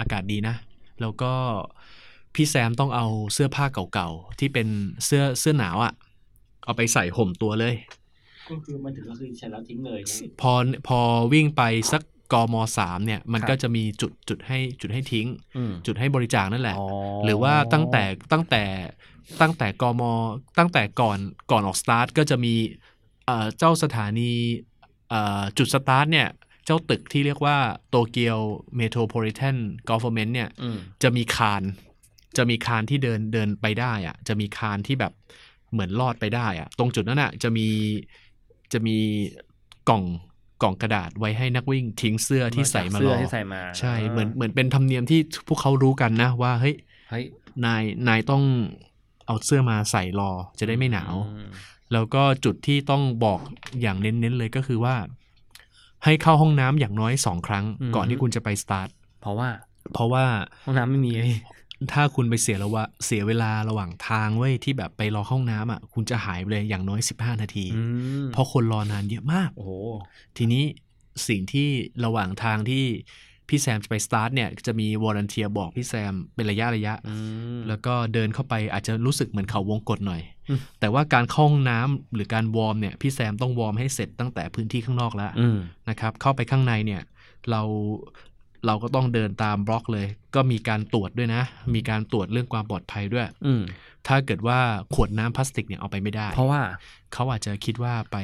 [0.00, 0.54] อากาศดีนะ
[1.00, 1.32] แล้วก็
[2.34, 4.68] พี่แซมต้องเอาเสื้อผ้าเก่าๆที่เป็น
[5.04, 5.92] เสื้อเสื้อหนาวอะ่ะ
[6.64, 7.74] เอาไปใส่ห่มตัวเลย
[8.50, 10.00] ก็คือมันถึงก็คือใช้แล้วทิ้งเลย
[10.40, 10.52] พอ
[10.88, 11.00] พอ
[11.32, 12.02] วิ่งไปสัก
[12.32, 15.26] กมสามเนี่ยมันครับก็จะมีจุดจุดให้จุดให้ทิ้ง
[15.56, 16.86] อืมจุดให้บริจาคนั่นแหละอ๋อ
[17.24, 18.64] หรือว่าตั้งแต่ตั้งแต่
[19.40, 20.02] ตั้งแต่กม
[20.58, 21.18] ตั้งแต่ก่อน
[21.50, 22.54] ก่อนออกสตาร์ทก็จะมี
[23.26, 24.30] เอ่อเจ้าสถานี
[25.10, 26.28] เอ่อจุดสตาร์ทเนี่ย
[26.66, 27.56] เจ้าตึกที่เรียกว่า
[27.90, 28.38] Tokyo
[28.76, 29.56] Metropolitan
[29.88, 31.62] Government เนี่ยอืมจะมีคาน
[32.36, 35.12] จะมีคานที่เดินเดินไปได้อะจะมีคานที่แบบ
[35.72, 37.68] เหมือนลอดไปได้อะตรงจุดนั้นอะจะมี
[38.72, 38.98] จะมี
[39.88, 40.02] กล่อง
[40.62, 46.76] กล่องกระดาษไว้ให้นักวิ่งทิ้งเสื้อที่ใส่มารเสื้ออที่ใส่มา ใช่เหมือนเหมือนเป็นธรรมเนียมที่พวกเขารู้กันนะว่าเฮ้ย
[47.10, 47.24] เฮ้ย
[47.64, 48.42] นายนายต้อง
[49.26, 51.50] เอาเสื้อมาใส่รอจะได้ไม่หนาวอืม
[51.92, 53.40] แล้วก็จุดที่ต้องบอก
[53.80, 54.94] อย่างเน้นๆเลยก็คือว่า
[56.04, 57.64] ให้เข้าห้องน้ำอย่างน้อยสองครั้ง
[57.96, 58.88] ก่อนที่คุณจะไปสตาร์ท
[59.20, 59.48] เพราะว่า
[59.94, 60.24] เพราะว่า
[60.64, 61.26] ห้องน้ำไม่มีเลย
[61.92, 67.82] ถ้าคุณไปเสียระวะเสียเวลาระหว่างทางเว้ยที่แบบไปรอเข้าห้องน้ำอะ คุณจะหายไปเลยอย่างน้อย 15 นาทีอื
[68.24, 69.70] มเพราะคนรอนานเยอะมาก โอ้โห
[70.36, 70.64] ทีนี้
[71.28, 71.68] สิ่งที่
[72.04, 72.84] ระหว่างทางที่
[73.48, 77.16] พี่แซมจะไปสตาร์ทเนี่ยจะมีวอร์ n นเทียบอกพี่แซมเป็นระยะระยะอื
[77.56, 87.02] มแล้วก็เดินเข้าไปอาจจะรู้สึกเหมือนเขาวงกตหน่อยอืมแต่ว่าการเข้าห้องน้ำหรือการวอร์มเนี่ยพี่แซมต้องวอร์มให้เสร็จตั้งแต่พื้นที่ข้างนอกแล้วอืมนะครับเข้าไปข้างในเนี่ย
[87.50, 87.62] เรา
[88.66, 91.42] เราก็ต้องเดินตามบล็อกเลย ก็มีการตรวจด้วยนะ
[91.74, 93.62] มีการตรวจเรื่องความปลอดภัยด้วย อืม
[94.08, 94.58] ถ้าเกิดว่า
[94.94, 96.60] ขวดน้ำพลาสติกเนี่ยเอาไปไม่ได้ เพราะว่า
[97.12, 98.16] เขาอาจจะคิดว่าไป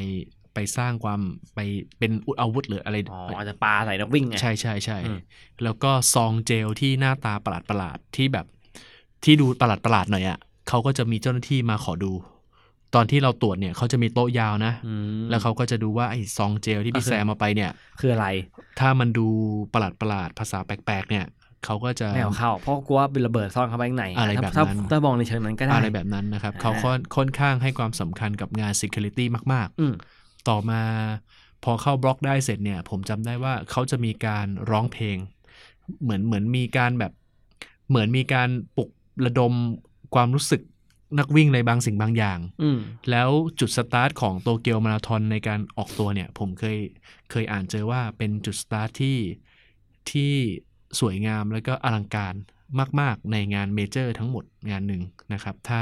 [0.55, 1.21] ไปสร้างความ
[1.55, 1.61] ไป
[1.99, 5.21] เป็นอาวุธหรืออะไรอ๋ออาจจะปลาใส่นักวิ่งไงใช่ใช่ใช่อืม
[5.63, 8.47] แล้วก็ซองเจลที่หน้าตาประหลาดประหลาดๆที่แบบ
[9.25, 12.13] ที่ดูประหลาดประหลาดๆหน่อยอะ่ะเขาก็จะมีเจ้าหน้าที่มาขอดู
[12.95, 17.71] ตอนที่เราตรวจเนี่ยเขาจะมีโต๊ะยาวนะอืมแล้วเขาก็จะดูว่าไอ้ซองเจลที่พี่ก็คือแซมมาไปเนี่ย
[18.01, 18.27] คืออะไร
[18.81, 19.27] ถ้ามันดู
[19.73, 21.25] ประหลาดประหลาดๆภาษาแปลกๆเนี่ย
[21.65, 29.95] เขาก็จะไม่เอาเข้า เพราะกลัวเป็นระเบิดซ่อนเข้าไปข้างในอะไรถ้าแบบถ้านั้นถ้ามองในเชิงนั้นก็ได้อะไรแบบนั้นนะครับอ่าเขาค่อนค่อนข้างให้ความสำคัญกับงาน Security มากๆอืม
[30.49, 30.81] ต่อมา
[31.65, 35.17] พอเข้าบล็อกได้เสร็จเนี่ย ผมจำได้ว่าเขาจะมีการร้องเพลง
[36.03, 37.13] เหมือนเหมือนมีการแบบ
[37.89, 38.91] เหมือนมีการปลุก
[39.27, 39.53] ระดม
[40.15, 40.63] ความรู้สึก
[41.19, 42.79] นักวิ่งในบางสิ่งบางอย่างอืม
[43.11, 46.79] แล้วจุดสตาร์ทของโตเกียวมาราธอนในการออกตัวเนี่ย ผมเคย
[47.31, 49.19] เคยอ่านเจอว่าเป็นจุดสตาร์ทที่
[50.11, 50.33] ที่
[51.01, 52.35] สวยงามแล้วก็อลังการ
[53.01, 55.81] มาก ๆ ในงานเมเจอร์ทั้งหมดงานหนึ่งนะครับ ถ้า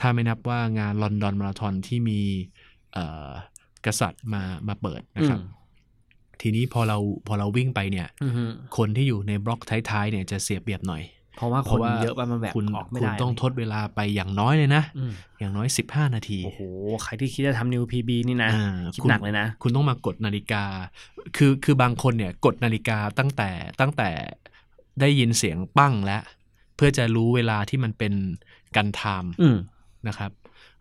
[0.00, 2.20] ถ้าไม่นับว่างานลอนดอนมาราธอนที่มี
[2.92, 3.30] เอ่อ
[3.86, 5.58] กษัตริย์มามาเปิดนะครับอืม
[6.40, 8.44] ทีนี้พอเราพอเราวิ่งไปเนี่ยอือฮึ
[8.76, 11.02] คนที่อยู่ในบล็อกท้าย ๆ เนี่ยจะเสียเปรียบหน่อย
[11.36, 16.60] เพราะว่าเพคนราะว่าเยอะไปมันแบบคุณออกไม่คุณได้ต้องทดเวลาไปอย่างน้อยเลยนะอืมอย่างน้อย 15 นาที โอ้โห
[17.02, 20.64] ใครที่คิดจะทำนิวพีบีนี่นะอ่าคิดคุณหนักเลยนะ คุณต้องมากดนาฬิกา
[21.36, 24.10] คือคือบางคนเนี่ยกดนาฬิกาตั้งแต่ตั้งแต่
[25.00, 26.22] ได้ยินเสียงปั้งแล้ว
[26.76, 28.12] เพื่อจะรู้เวลาที่มันเป็น
[28.76, 29.58] gun time อืม
[30.08, 30.30] นะครับ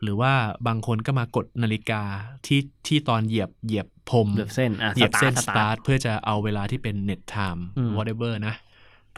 [0.02, 0.34] หรือว่า
[0.68, 2.02] บางคนก็มากดนาฬิกา
[2.46, 8.56] ที่ที่ตอนเหยียบเหยียบพรมเหยียบเส้นอะเหยียบเส้นสสตาตาร์ร์ททเพื่อจะเอาเวลาที่เป็น net time อืม whatever นะ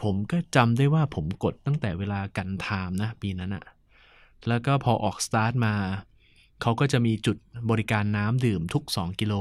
[0.02, 3.64] ผมก็จำได้ว่าผมกดตั้งแต่เวลา gun time นะปีนั้นอะ
[4.48, 5.74] แล้วก็พอออกสตาร์ทมา
[6.62, 7.36] เขาก็จะมีจุด
[7.70, 9.34] บริการน้ำดื่มทุก 2 กิโล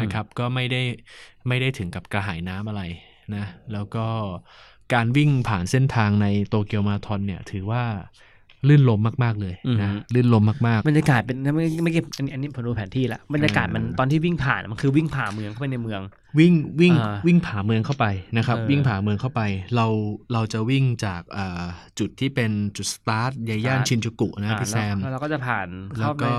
[0.00, 0.82] นะครับ ก็ไม่ได้
[1.48, 2.82] ไม่ได้ถึงกับกระหายน้ำอะไร
[3.36, 4.06] นะ แล้วก็
[4.94, 7.82] การวิ่งผ่านเส้นทางในโตเกียวมาราธอนเนี่ย ถือว่า
[8.68, 19.42] ลื่นลมมากๆเลยนะอืมลื่นลมมากบรรยากาศเป็นไม่ไม่เก็บอันนี้อันนี้ผมดูแผนที่ละบรรยากาศมันอ่าตอนที่วิ่งผ่านมันคือวิ่งผ่าเมืองเข้าไปในเมืองๆ วิ่งวิ่งอ่าวิ่งผ่าเมืองเข้าไปนะครับเออวิ่งผ่าเมืองเข้าไป
[19.76, 19.86] เรา
[20.32, 21.64] เราจะวิ่งจากอ่า
[21.98, 25.68] จุดที่เป็นจุดสตาร์ทในย่านสตาร์ทชินจูกุนะอ่าพี่แซมแล้วเราก็จะผ่าน
[25.98, 26.30] แล้เข้าวไปก็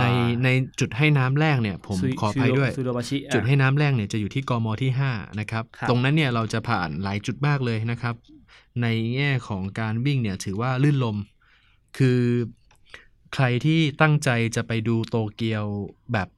[0.00, 0.48] ในในอ่าใน
[0.80, 8.14] จุดให้น้ำแรกเนี่ย ผมซูขออภัยด้วยซูโดบาชิอะจุดให้น้ำแรกเนี่ยจะอยู่ที่กมที่ 5 นะครับครับ ตรงนั้นเนี่ยเราจะผ่านหลายจุดมากเลยนะครับ
[8.82, 11.16] ในแง่ของการวิ่งเนี่ยถือว่าลื่นลม
[11.98, 12.20] คือ
[13.34, 15.64] ใครที่ตั้งใจจะไปดูโตเกียว
[16.12, 16.28] แบบ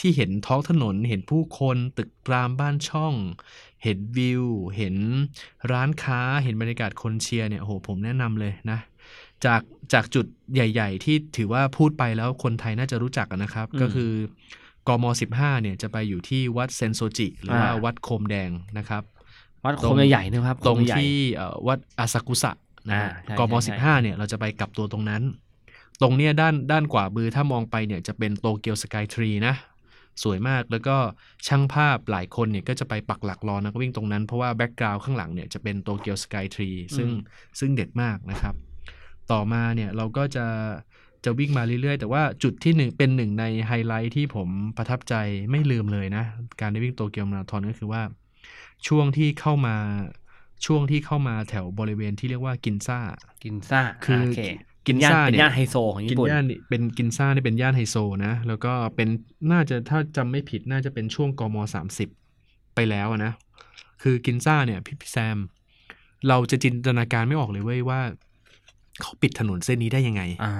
[0.00, 3.14] ที่เห็นท้องถนน เห็นผู้คนตึกรามบ้านช่อง
[3.84, 4.44] เห็นวิว
[4.76, 4.96] เห็น
[5.72, 8.78] ร้านค้า เห็นบรรยากาศคนเชียร์เนี่ยโอ้โหผมแนะนำเลยนะ
[9.44, 14.12] จากจากจุดใหญ่ ๆ ที่ถือว่าพูดไปแล้วคนไทยน่าจะรู้จักกันนะครับอืมก็คือ
[14.88, 15.04] กม
[15.36, 19.02] 15เนี่ยจะไปอยู่ที่วัดเซนโซจิ หรือว่าอ่าวัดโคมแดงนะครับ
[19.64, 22.52] วัดตรงโคมใหญ่ๆนะครับ ตรงโคมใหญ่ที่เอ่อวัดอาซากุสะ
[22.88, 25.22] นะฮะอ่าใช่กมใช่15เนี่ยเราจะไปกลับตัวตรงนั้น
[26.02, 29.54] ตรงเนี้ยด้านด้านขวามือถ้ามองไปเนี่ยจะเป็น Tokyo Skytree นะ
[30.22, 30.96] สวยมากแล้วก็
[31.46, 37.18] ช่างภาพหลายคนเนี่ยก็จะไปปักหลักรอนักวิ่งตรงนั้น เพราะว่า background ข้างหลังเนี่ยจะเป็น Tokyo Skytreeซึ่งอืม
[37.60, 38.54] ซึ่งเด็ดมากนะครับ
[39.32, 40.46] ต่อมาเนี่ยเราก็จะ
[41.24, 45.14] จะวิ่งมาเรื่อยๆ แต่ว่าจุดที่หนึ่งเป็นหนึ่งในไฮไลท์ที่ผมประทับใจ
[45.50, 46.24] ไม่ลืมเลยนะ
[46.60, 48.02] การได้วิ่งโตเกียวมาราธอนก็คือว่า
[48.86, 49.76] ช่วงที่เข้ามา
[50.66, 52.98] ช่วงที่เข้ามาแถวบริเวณที่เรียกว่ากินซ่า
[53.42, 54.38] กินซ่าคือโอเค
[54.86, 59.08] กินย่านซ่าเป็นเนี่ยย่านไฮโซของญี่กินปุ่นย่านนี่เป็นกินซ่านี่เป็นย่านไฮโซนะ แล้วก็เป็น
[59.52, 62.08] น่าจะถ้าจำไม่ผิดน่าจะเป็นช่วงกมสามสิบ
[62.74, 63.32] ไปแล้วอะนะ
[64.02, 65.38] คือกินซ่าเนี่ยพี่พี่แซม
[66.28, 68.00] เราจะจินตนาการไม่ออกเลยเว้ยว่า
[69.00, 70.52] เขาปิดถนนเส้นนี้ได้ยังไง อ่า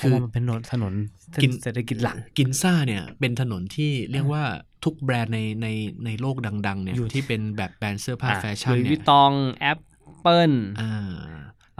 [0.00, 0.92] คืคืออมันเป็นถนนถนน
[1.32, 4.44] เส้นกินเศรษฐกิจหลักกินซ่าเนี่ย เป็นถนนที่เรียกว่า
[4.84, 5.68] ทุกแบรนด์ในใน
[6.04, 9.78] ในโลกดัง ๆ เนี่ยอยู่ที่เป็นแบบแบรนด์เสื้อผ้าแฟชั่นลุยเนี่วิยตองแอป
[10.20, 10.92] เปิลอ่า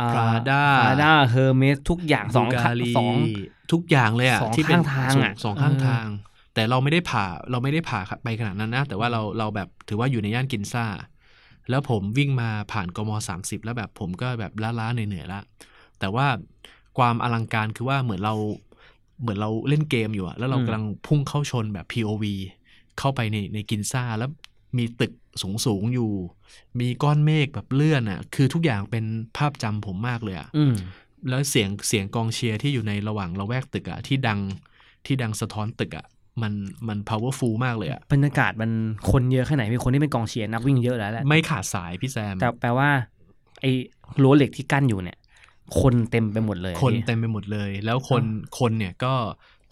[0.01, 3.15] อ่า Prada พราด้าเฮอร์เมสทุกอย่างสองบูข้างลีสอง
[3.73, 6.07] ทุกอย่างเลยอะสองที่เป็นข้างทางสออะสองข้างเออทาง
[6.55, 10.87] แต่เราไม่ได้ผ่าเราไม่ได้ผ่าไปขนาดนั้นนะ แต่ว่าเราเราแบบถือว่าอยู่ในย่านกินซ่า
[11.71, 15.41] แล้วผมวิ่งมาผ่านกมสามสิบแล้วแบบผมก็แบบล้าๆเหนื่อยๆละ
[16.01, 16.27] แต่ว่า
[16.99, 18.35] ความอลังการคือว่าเหมือนเรา
[19.21, 22.25] เหมือนเราเล่นเกมอยู่อะแล้วเรากำลังพุ่งเข้าชนแบบ POV
[22.99, 24.31] เข้าไปในในกินซ่าแล้ว
[24.77, 26.13] มีตึก สูงสูงๆอยู่
[26.81, 29.05] มีก้อนเมฆแบบเลื่อนอะคือทุกอย่างเป็น
[29.37, 30.75] ภาพจำผมมากเลยอะอืม
[31.29, 34.41] แล้วเสียงเสียงกองเชียร์ที่อยู่ในระหว่างละแวกตึกอะที่ดัง
[35.07, 36.07] ที่ดังสะท้อนตึกอะ
[36.43, 36.53] มัน
[36.89, 38.71] มัน powerful มากเลยอะบรรยากาศมัน
[39.11, 42.89] คนเยอะแค่ไหนมีคนที่เป็นกองเชียร์นักวิ่งเยอะแล้วแหละไม่ขาดสายพี่แซม แต่แปลว่า
[43.61, 43.71] ไอ้
[44.23, 45.19] รั้วเหล็กที่กั้นอยู่เนี่ย
[45.81, 48.23] คนเต็มไปหมดเลย คนพี่เต็มไปหมดเลย แล้วคน
[48.59, 49.15] คนเนี่ยก็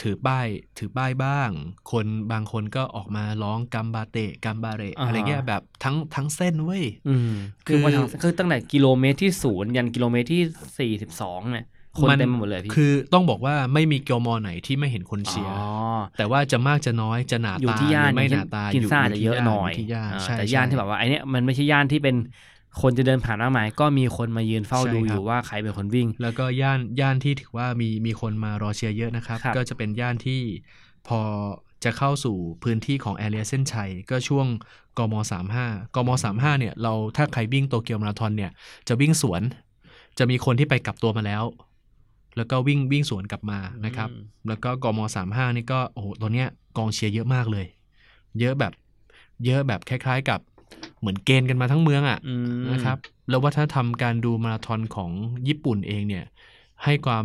[0.03, 0.47] ถือป้าย
[0.79, 1.51] ถือป้ายบ้าง
[1.93, 7.33] คนบางคนก็ออกมาร้องกัมบาเตะกัมบาเรอะไรเงี้ยแบบทั้งทั้งเส้นเว้ยอืม
[7.67, 10.43] คืคืออว่าทางคือตั้งแต่กิโลเมตรที่ศูนย์ยันกิโลเมตรที่
[10.79, 11.67] สี่สิบสองเนี่ย
[11.99, 15.69] คนมันเต็มไปหมดเลยพี่คือต้องบอกว่าไม่มีกมไหนที่ไม่เห็นคนเชียร์อ๋อ
[16.19, 22.17] แต่ว่าจะมากจะน้อยจะหนาอยู่ตาที่ย่านหรือไม่หนาตากินซ่ายู่จะที่เยอะหน่อยที่ย่านอ่าใช่แต่ย่านใช่ที่แบบว่าไอเนี้ยมันไม่ใช่ย่านที่เป็น
[22.81, 30.41] คนจะเดินผ่านหน้าหมาย ก็มีคนมายืนเฝ้าใช่ดูครับอยู่ว่าใครเป็นคนวิ่ง แล้วก็ย่านย่านที่ถือว่ามีมีคนมารอเชียร์เยอะนะครับครับ ก็จะเป็นย่านที่
[31.09, 31.21] พอ
[31.85, 34.47] จะเข้าสู่พื้นที่ของแอเรียเส้นชัย ก็ช่วง
[34.99, 35.15] กม
[35.55, 38.51] 35กม35เนี่ยเราถ้าใครวิ่งโตเกียวมาราธอนเนี่ย
[38.89, 39.43] จะวิ่งสวน
[40.19, 41.45] จะมีคนที่ไปกลับตัวมาแล้ว
[42.37, 47.67] แล้วก็วิ่งวิ่งสวนกลับมานะครับอืมแล้วก็กม35นี่ก็โอ้โหตัวเนี้ยกองเชียร์เยอะมากเลย
[48.41, 48.73] เยอะแบบ
[49.45, 50.41] เยอะแบบคล้าย ๆ กับ
[51.01, 55.11] เหมือนเกณฑ์กันมาทั้งเมืองอะอืมนะครับ แล้ววัฒนธรรมการดูมาราธอนของ
[55.49, 56.25] ญี่ปุ่นเองเนี่ย
[56.85, 57.25] ให้ความ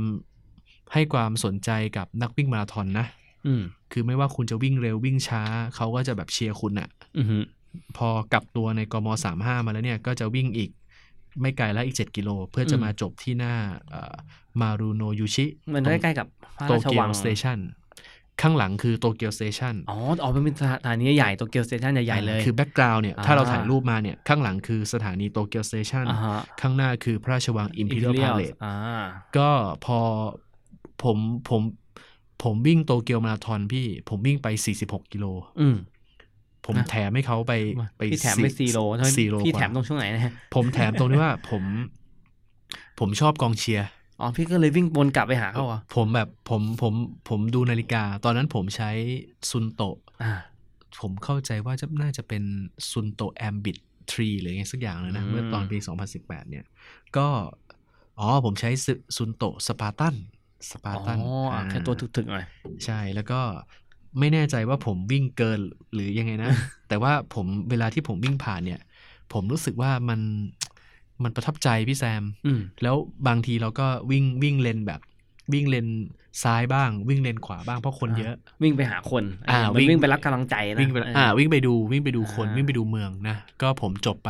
[0.94, 3.06] ให้ความสนใจกับนักวิ่งมาราธอนนะ
[3.48, 5.42] อืมคือไม่ว่าคุณจะวิ่งเร็ววิ่งช้า
[5.76, 7.44] เขาก็จะแบบเชียร์คุณอะอืม
[7.98, 10.70] พอกลับตัวในกมสามห้ามาแล้วเนี่ยก็จะวิ่งอีก
[11.42, 13.54] ไม่ไกลแล้วอีก 7 กิโล เพื่อจะอืมมาจบที่หน้า
[14.62, 17.58] มารุโนะอุจิ มันใกล้ๆกับพระโตราชเกียวัวงสเตชัน
[18.42, 28.24] ข้างหลังคือ Tokyo Station อ๋ออ๋อมันเป็นสถานีใหญ่ Tokyo Station ใหญ่ๆเลย คือ background เนี่ยอ่าถ้าเราถ่ายรูปมาเนี่ย ข้างหลังคือสถานี Tokyo Station อ่าฮะข้างหน้าคือพระราชวังอิมพีเรียล Imperial
[28.24, 28.76] พาเลตอ่า
[29.38, 29.50] ก็
[29.86, 30.00] พอ
[31.04, 31.18] ผม
[31.50, 31.62] ผม
[32.44, 34.48] ผมวิ่งโตเกียวมาราธอนพี่ ผมวิ่งไป
[34.80, 35.26] 46 กิโล
[35.62, 35.78] อืม
[36.66, 37.54] ผมนะแถมให้เขาไป
[37.98, 41.64] ไปพี่แถมไปสี่โลทำไมสี่โลพี่กว่าแถมตรงช่วงไหนนะฮะผมแถมตรงที่ว่าผม
[43.00, 43.88] ผมชอบกองเชียร์
[44.20, 46.94] อ๋อพี่ก็เลยวิ่งวนกลับไปหาเขาเหรอะผมแบบผมผม
[47.30, 48.92] ผมดูนาฬิกา ตอนนั้นผมใช้
[49.50, 50.34] ซุนโตะอ่า
[51.02, 52.44] ผมเข้าใจว่าจะน่าจะเป็น
[52.92, 53.78] ซุนโตะแอมบิท
[54.12, 55.78] ทรีหรือไงสักอย่างเลยนะอืมเมื่อตอนปี
[56.14, 56.66] 2018 เนี่ย
[57.18, 57.28] ก็
[58.20, 58.70] อ๋อผมใช้
[59.18, 60.16] Suunto Spartan
[60.72, 62.46] Spartan อ๋ออะแค่ตัวถึกๆหน่อย
[62.86, 63.42] ใช่แล้วก็
[64.20, 65.60] ไม่แน่ใจว่าผมวิ่งเกิน
[65.94, 66.52] หรือยังไงนะ
[66.90, 68.82] แต่ว่าผมเวลาที่ผมวิ่งผ่านเนี่ย
[69.34, 70.20] ผมรู้สึกว่ามัน
[71.24, 72.96] มันประทับใจพี่แซมอืมแล้ว
[73.28, 75.02] บางทีเราก็วิ่งวิ่งเลนแบบ
[75.54, 75.88] วิ่งเลน
[76.44, 84.30] ซ้ายบ้าง วิ่งเลนขวาบ้างเพราะคนเยอะ วิ่งไปหาคนอ่าเหมือนวิ่งวิ่งไปรับกำลังใจนะวิ่งไปเอออ่า วิ่งไปดูวิ่งไปดูคนอ่าวิ่งไปดูเมืองนะ ก็ผมจบไป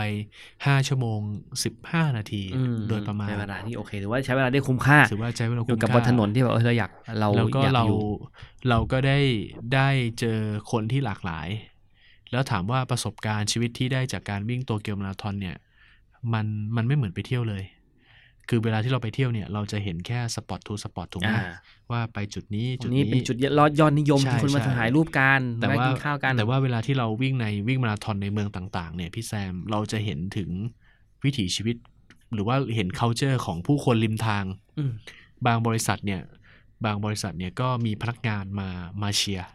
[0.65, 1.19] ห้าชั่วโมง
[1.63, 8.01] สิบห้านาทีอืมโดยประมาณใช้เวลาที่โอเคถือว่าใช้เวลาได้คุ้มค่าถือว่าใช้เวลาอยู่คุ้มกับค่าบนถนนที่แบบเออเราอยากเราแล้วก็อยากเราอยู่
[8.69, 9.19] เราก็ได้
[9.75, 10.39] ได้เจอ
[10.71, 11.47] คนที่หลากหลาย
[12.31, 15.57] แล้วถามว่าประสบการณ์ชีวิตที่ได้จากการวิ่งโตเกียวมาราธอนเนี่ย
[16.33, 17.63] มันมันไม่เหมือนไปเที่ยวเลย
[18.49, 21.53] คือเวลาที่เราไปเที่ยวเนี่ย เราจะเห็นแค่สปอตทูสปอตถูกไหมอ่า
[21.91, 30.49] ว่าไปจุดนี้ตรจุดงนี้นี้เป็นจุดยอดยอดนิยมใช่ที่คนมาใช่ถ่ายรูปกันแต่แวะว่ากินข้าวกัน แต่ว่าเวลาที่เราวิ่งในวิ่งมาราธอนในเมืองต่าง ๆ เนี่ยพี่แซมเราจะเห็นถึง
[31.23, 31.75] วิถีชีวิต
[32.33, 34.43] หรือว่าเห็น culture ของผู้คนริมทาง
[34.77, 34.91] อืม
[35.45, 36.21] บางบริษัทเนี่ย
[36.85, 38.69] บางบริษัทเนี่ยก็มีพนักงานมา
[39.01, 39.49] มาเชียร์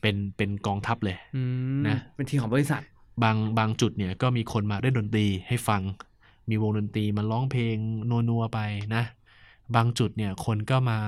[0.00, 1.42] เป็นเป็นกองทัพเลยอื
[1.78, 2.82] มนะเป็นทีมของบริษัท
[3.22, 5.82] บางบางจุดเนี่ยก็มีคนมาเล่นดนตรีให้ฟัง
[6.52, 7.76] มีวงดนตรีมาร้องเพลง
[8.28, 8.60] นัวๆไป
[8.94, 9.04] นะ
[9.76, 10.98] บางจุดเนี่ยคนก็มา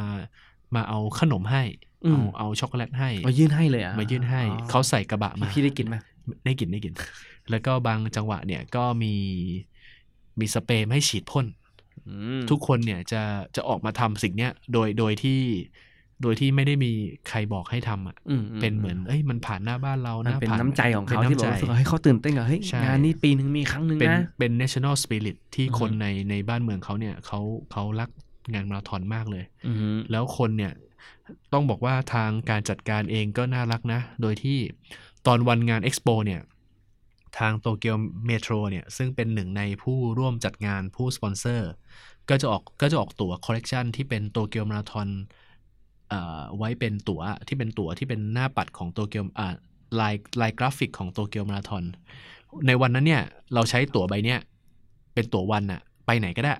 [0.74, 1.62] มาเอาขนมให้
[2.06, 5.96] อืมเอาเอาช็อกโกแลตให้มายื่นให้เลยอะมายื่นให้อ๋อเขาใส่กระบะมาพี่ได้กินไหม
[6.44, 6.92] ได้กินได้กิน
[7.50, 9.14] แล้วก็บางจังหวะเนี่ยก็มี
[10.40, 11.46] มีสเปรย์ให้ฉีดพ่น
[12.08, 13.22] อืมทุกคนเนี่ยจะ
[13.56, 15.40] จะออกมาทำสิ่งเนี้ยโดยโดยที่
[16.24, 16.92] โดยที่ไม่ได้มี
[17.28, 27.40] ใครบอกให้ทำอะอืมเป็นเหมือนเอ้ยมันผ่านหน้าบ้านเรามันนะเป็นผ่าน้ำใจของเขาป็นที่น้ำบอกใจรู้สึกว่าให้เขาตื่นเต้นกับเฮ้ยใช่งานนี้ปีหนึ่งมีครั้งหนึ่งเป็นนะเป็น national spirit ที่อือฮึคนในในบ้านเมืองเขาเนี่ยเขา
[27.72, 28.10] เขารัก
[28.52, 30.72] งานมาราธอนมากเลยอืมแล้วคนเนี่ย
[31.52, 34.58] ต้องบอกว่าทางการจัดการเองก็น่ารักนะ โดยที่
[35.26, 36.40] ตอนวันงานเอ็กซ์โปเนี่ย
[37.38, 41.70] ทาง Tokyo Metro เนี่ยซึ่งเป็นหนึ่งในผู้ร่วมจัดงานผู้สปอนเซอร์
[42.28, 45.43] ก็จะออกก็จะออกตั๋วคอลเลกชันที่เป็นโตเกียวมาราธอนเอ่อ
[46.58, 49.48] ไว้เป็นตั๋วที่เป็นตั๋วที่เป็นหน้าปัดของโตเกียวอ่า
[50.00, 51.84] ลายลายกราฟิกของโตเกียวมาราธอน
[52.66, 53.22] ในวันนั้นเนี่ย
[53.54, 54.40] เราใช้ตั๋วใบเนี้ย
[55.14, 56.54] เป็นตั๋ววันอะไปไหนก็ได้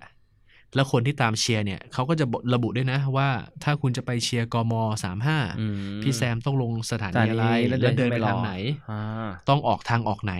[0.74, 3.28] แล้วคนที่ตามเชียร์เนี่ยเขาก็จะบอกระบุด้วยนะว่า
[3.62, 4.72] ถ้าคุณจะไปเชียร์กม
[5.04, 8.52] สามห้าอืมพี่แซมต้องลงสถาสถานีนีอะไรแล้วแล้วเดิเดินนไปไปรอทางไหน
[8.90, 10.35] อ่าต้องออกทางออกไหน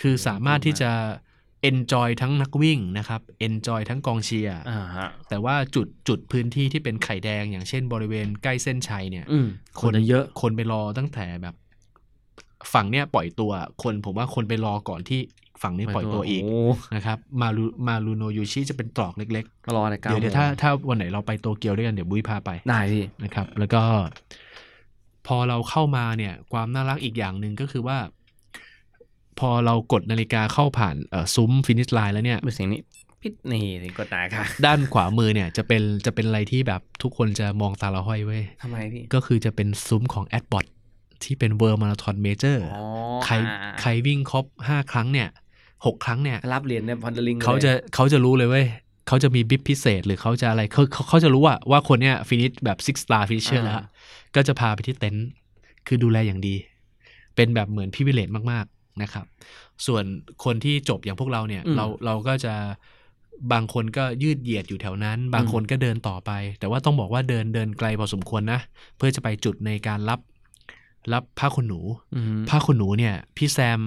[0.00, 0.90] คือสามารถที่จะ
[1.70, 9.46] enjoy ทั้งนักวิ่งนะครับ enjoy ทั้งกองเชียร์อ่าฮะแต่ว่าจุดจุดพื้นที่ที่เป็นไข่แดง อย่างเช่นบริเวณใกล้เส้นชัยเนี่ยอืม
[9.80, 11.54] คนจะเยอะคนไปรอตั้งแต่แบบ
[12.72, 13.52] ฝั่งเนี้ยปล่อยตัว
[13.82, 15.20] คนผมว่าคนไปรอก่อนที่
[15.62, 23.82] ฝั่งนี้ปล่อยตัวอีกโนะครับมารูมารูโนยูชิจะเป็นตรอกเล็กก็รอในๆเก้าเดี๋ยวเดี๋ยวถ้าถ้าวันไหนเราไปโตเกียวด้วยกันเดี๋ยวบุ้ยพาไปได้พี่นะครับ แล้วก็
[25.26, 27.98] พอเราเข้ามาเนี่ย ความน่ารักอีกอย่างหนึ่งก็คือว่า
[29.38, 32.80] พอเรากดนาฬิกาเข้าผ่านเอ่อซุ้มฟินิชไลน์แล้วเนี่ยเป็นเสียงนี้
[33.22, 40.66] พิษนี่สิกดตายค่ะ ด้านขวามือเนี่ยจะเป็นจะเป็นอะไรที่แบบทุกคนจะมองตาละห้อยเว้ยทำไมพี่ ก็คือจะเป็นซุ้มของแอดบอท
[41.24, 42.84] ที่เป็น World Marathon Majors อ๋อ
[43.24, 45.28] ใครอ่าใครวิ่งครบห้าครั้งเนี่ย
[45.86, 48.66] หกครั้งเนี่ยรับเหรียญเนี่ยพอนเดลิงเขาจะเขาจะรู้เลยเว้ย
[49.08, 53.74] เขาจะมี bib พิเศษหรือเขาจะอะไรเขาเขาเขาจะรู้ว่าว่าคนเนี้ย finish แบบ six star finisher แล้ว
[54.34, 55.26] ก็จะพาไปที่เต็นท์
[55.86, 56.54] คือดูแลอย่างดี
[57.36, 59.26] เป็นแบบเหมือน privilege มากๆ นะครับ
[59.86, 60.04] ส่วน
[60.44, 62.54] คนที่จบอย่างพวกเราเนี่ยอืมเราเราก็จะ
[63.52, 66.30] บางคนก็ยืดเหยียดอยู่แถวนั้น บางคนก็เดินต่อไป
[66.60, 68.60] แต่ว่าต้องบอกว่าเดินเดินไกลพอสมควรนะ
[68.96, 70.20] เพื่อจะไปจุดในการรับ
[71.12, 71.80] รับผ้าขนหนู
[72.14, 73.80] อืมผ้าขนหนูเนี่ย พี่แซม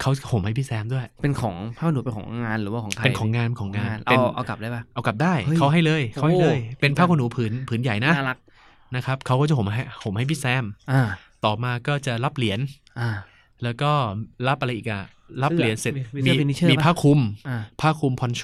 [0.00, 8.38] เขาห่มให้พี่แซมด้วย เป็นของผ้าหนูเป็นของงานหรือว่าของใครเป็นของงานของงานเอาเป็นเอากลับได้ปะเอากลับได้เฮ้ยเขาให้เลยเขาให้เลยโอ้เป็นผ้าขนหนูผืนผืนใหญ่นะน่ารัก
[8.96, 11.02] นะครับเขาก็จะห่มให้ห่มให้พี่แซมอ่า
[11.44, 12.60] ต่อมาก็จะรับเหรียญ
[13.00, 13.10] อ่า
[13.64, 13.92] แล้วก็
[14.48, 15.04] รับอะไรอีกอะ
[15.42, 18.42] รับเหรียญเสร็จมีเสื้อ finisher มีปะผ้าคลุมอ่าผ้าคลุมพอนโช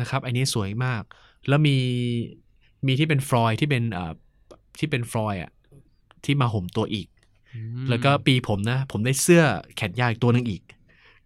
[0.00, 1.02] นะครับ อันนี้สวยมาก
[1.48, 1.76] แล้วมี
[2.86, 4.12] มีที่เป็นฟลอยด์ที่เป็นเอ่อ
[4.78, 5.50] ที่เป็นฟลอยด์อะ
[6.24, 7.08] ที่มาห่มตัวอีก
[7.88, 9.42] แล้วก็ปีผมนะ ผมได้เสื้อ
[9.76, 10.62] แขนยาวอีกตัวหนึ่งอีก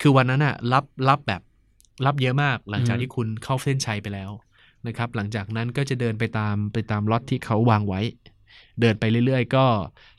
[0.01, 1.43] คือวันนั้นอะรับรับแบบ
[2.07, 4.31] รับเยอะมาก หลังจากอืมที่คุณเข้าเส้นชัยไปแล้ว
[4.87, 8.01] นะครับ หลังจากนั้นก็จะเดินไปตามไปตามล็อตที่เขาวางไว้
[8.81, 9.65] เดินไปเรื่อยๆ ก็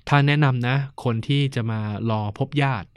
[0.09, 2.87] ถ้าแนะนำนะ คนที่จะมารอพบญาติ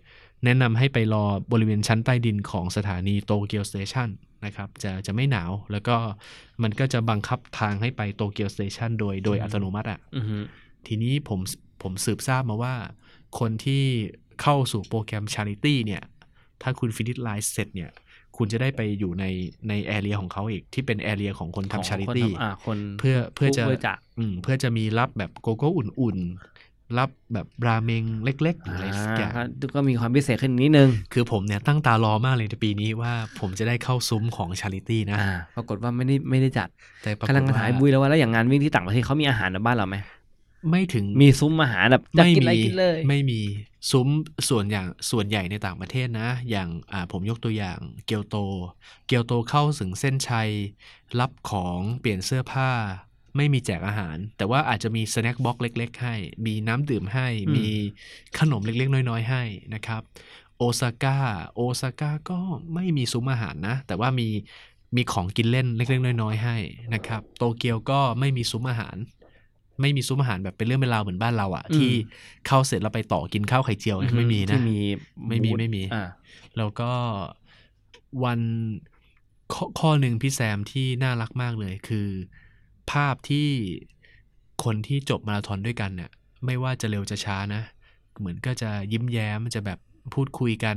[0.44, 4.08] แนะนำให้ไปรอบริเวณชั้นใต้ดินของสถานีโตเกียว station
[4.44, 5.96] นะครับจะจะไม่หนาวแล้วก็
[6.62, 10.38] มันก็จะบังคับทางให้ไปโตเกียว station โดยโดยอัตโนมัติอะอือฮึ
[10.86, 11.40] ทีนี้ผม
[11.82, 12.74] ผมสืบทราบมาว่า
[13.38, 13.84] คนที่
[14.42, 16.02] เข้าสู่โปรแกรม Charity เนี่ย
[16.62, 17.90] ถ้าคุณ finish line เสร็จเนี่ย
[18.36, 19.24] คุณจะได้ไปอยู่ใน
[19.68, 36.68] ใน area ของเขาอีก ที่เป็น area ของคนของทำ Charity คนทำอ่าคนเพื่อเพื่อจะผู้บริจาคอืมเพื่อจะมีรับแบบโกโก้อุ่นๆ รับแบบราเมงเล็กๆหรืออะไรสักอย่างอ่าก็มีความพิเศษขึ้นนิดนึง คือผมเนี่ยตั้งตารอมากเลยในปีนี้ว่าผมจะได้เข้าซุ้มของ Charity นะอ่าปรากฏว่าไม่ได้ไม่ได้จัด
[37.02, 39.96] แต่ปรากกำลัฏงว่าหายบุยแล้วว่าแล้วอย่างงานวิ่งที่ต่างประเทศเขามีอาหารแบบบ้านเราไหม
[40.70, 43.40] ไม่ถึงมีซุ้มอาหารแบบอยากกินอะไรกินเลยไม่มี
[43.90, 44.08] ซุ้ม
[44.48, 48.36] ส่วนอย่างส่วนใหญ่ในต่างประเทศนะ อย่างอ่าผมยกตัวอย่างเกียวโต
[49.06, 50.50] เกียวโตเข้าถึงเส้นชัย
[51.20, 52.70] รับของเปลี่ยนเสื้อผ้า
[53.36, 56.14] ไม่มีแจกอาหาร แต่ว่าอาจจะมี snack box เล็ก ๆ ให้
[56.46, 57.68] มีน้ำดื่มให้อืมมี
[58.38, 59.42] ขนมเล็ก ๆ น้อย ๆ ให้
[59.74, 60.02] นะครับ
[60.56, 61.18] โอซาก้า
[61.54, 62.38] โอซาก้าก็
[62.74, 64.28] ไม่มีซุ้มอาหารนะ แต่ว่ามี
[64.96, 66.56] มีของกินเล่นเล็ก ๆ น้อยๆให้
[66.94, 68.96] นะครับ โตเกียวก็ไม่มีซุ้มอาหาร
[69.80, 71.92] ไม่มีซุ้มอาหารแบบเป็นเรื่องเป็นราวเหมือนบ้านเราอะอืมที่
[72.46, 74.78] เข้าเสร็จแล้วไปต่อกินข้าวไข่เจียวเนี่ยไม่มีนะที่มี
[75.28, 76.04] ไม่มีบูธไม่มีอ่า
[76.56, 76.90] แล้วก็
[78.24, 78.40] วัน
[79.54, 82.08] ข้อข้อหนึ่งพี่แซมที่น่ารักมากเลยคือ
[82.92, 83.48] ภาพที่
[84.64, 86.10] คนที่จบมาราธอนด้วยกันเนี่ย
[86.46, 87.62] ไม่ว่าจะเร็วจะช้านะ
[88.18, 89.78] เหมือนก็จะยิ้มแย้มจะแบบ
[90.14, 90.76] พูดคุยกัน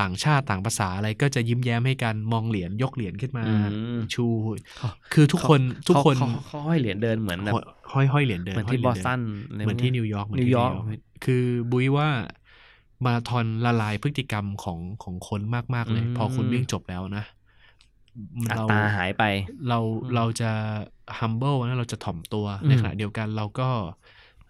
[0.00, 3.54] ต่างชาติต่างภาษาอะไรก็จะยิ้มแย้มให้กันมองเหรียญยกเหรียญขึ้นมาอื
[3.96, 4.26] มชู
[5.12, 7.54] คือทุกคนทุกคนเขาเขาเขาห้อยเหรียญเดินเหมือนแบบ
[7.92, 9.20] ห้อยห้อยเหรียญเดินเหมือนห้ยที่หรีบยอญสดิตัน
[9.64, 10.72] เหมือนที่นิวยอร์กนิวยอร์ก
[11.24, 12.08] คือบุ้ยว่า
[13.04, 15.40] มาราธอนละลายพฤติกรรมของของคน
[15.74, 17.32] มาก ๆ เลยอืมพอคุณวิ่งจบแล้วนะอั
[18.56, 19.24] เราตราหายไป
[19.68, 20.50] เราอืมเราจะ
[21.18, 23.68] humble นะเราจะถ่อมตัวอืมในขณะเดียวกันเราก็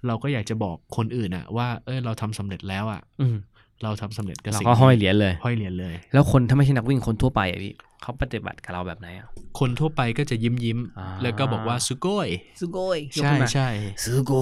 [0.06, 3.36] เราก็อยากจะบอกคนอื่นอะว่า เออเราทำสำเร็จแล้วอะอืม
[3.82, 9.26] เราทำสำเร็จกับเราสิ่งก็ห้อยเหรียญเลย ห้อยเหรียญเลย แล้วคนถ้าไม่ใช่นักวิ่งคนทั่วไปอะพี่เขาปฏิบัติกับเราแบบไหนอะ
[9.58, 12.28] คนทั่วไปก็จะยิ้มยิ้มอ่าแล้วก็บอกว่าสุโกย
[12.60, 13.68] すごい ใช่ใช่
[14.04, 14.34] すご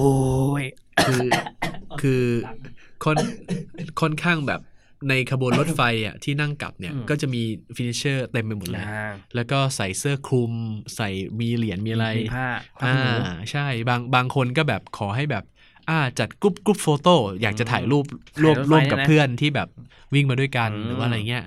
[0.61, 0.63] い
[1.05, 1.25] คือ
[2.01, 2.23] คือ
[3.03, 3.17] ค่อน
[4.01, 4.61] ค่อนข้างแบบ
[5.09, 7.41] ในขบวนรถไฟอะที่นั่งกลับเนี่ยอืมก็จะมี
[7.75, 10.51] finisher เต็มไปหมดเลยอ่าแล้วก็ใส่เสื้อคลุม
[10.95, 12.47] ใส่มีเหรียญมีอะไรมีผ้า
[12.81, 13.11] ผ้าอ่าขนหนู
[13.51, 15.43] ใช่บางบางคนก็แบบขอให้แบบ
[15.89, 18.05] อ่าจัด group group photo อยากจะถ่ายรูป
[18.43, 19.69] ร่วมถ่ายรถไฟร่วมกับเนี่ยนะเพื่อนที่แบบ
[20.13, 21.45] วิ่งมาด้วยกันอืมหรือว่าอะไรเงี้ย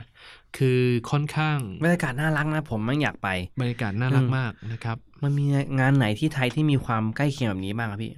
[0.58, 3.28] คือค่อนข้างบรรยากาศน่ารักนะผมไม่อยากไป
[3.60, 5.44] บรรยากาศน่ารักอืมมากนะครับ มันมี
[5.80, 8.12] งานไหนที่ไทยที่มีความใกล้เคียงแบบนี้บ้างอะพี่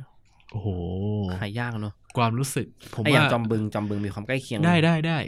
[0.53, 0.69] โอ้โห
[1.41, 5.19] หายากเนอะความรู้สึก ผมไออย่างว่าจอมบึงจอมบึงมีความใกล้เคียง ได้ได้ได้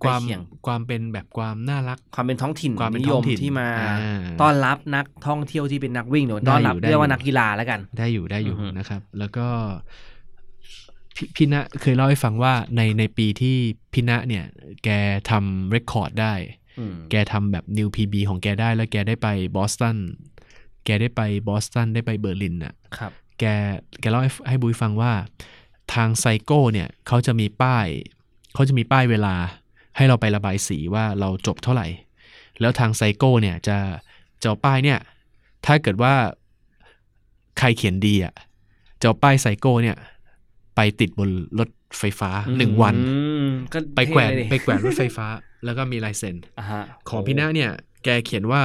[0.00, 9.46] ใกคล้วามเคียงความเป็นแบบความน่ารัก ความเป็นท้องถิ่นความเป็นนิยท้อมงถิ่นที่มาอ่าต้อนรับนักท่องเที่ยวที่เป็นนักวิ่งหรือได้ต้อนรับอยู่ได้เรียกว่าอยู่นักกีฬาแล้วกัน ได้อยู่ได้อยู่อือฮึนะครับ แล้วก็
[11.16, 13.56] พี่พี่ณะเคยเล่าให้ฟังว่าในในปีที่
[13.92, 14.44] พี่ณะเนี่ย
[14.84, 14.88] แก
[15.30, 16.34] ทำ record ได้
[16.78, 19.96] อืมแกทำแบบ New PB ของแกได้แล้วแกได้ไปบอสตัน
[20.84, 23.44] แกได้ไปบอสตันได้ไปเบอร์ลินน่ะครับ แก
[24.00, 25.12] แกเล่าให้ให้บุ้ยฟังว่า
[25.94, 27.86] ทางไซโก้เนี่ยเขาจะมีป้าย
[28.54, 29.34] เขาจะมีป้ายเวลา
[29.96, 31.86] ให้เราไประบายสีว่าเราจบเท่าไหร่
[32.60, 33.78] แล้วทางไซโก้เนี่ยจะ
[34.42, 34.98] จะเอาป้ายเนี่ย
[35.66, 36.14] ถ้าเกิดว่า
[37.58, 38.34] ใครเขียนดีอะ
[39.00, 39.96] จะเอาป้ายไซโก้เนี่ย
[40.76, 45.26] ไปติดบนรถไฟฟ้าหนึ่งวันอืมก็ไปแขวนเท่เลยดิไปแขวนรถไฟฟ้า
[45.64, 47.70] แล้วก็มีลายเซ็นอ่าฮะของพี่ณะเนี่ย
[48.04, 48.62] แกเขียนว่า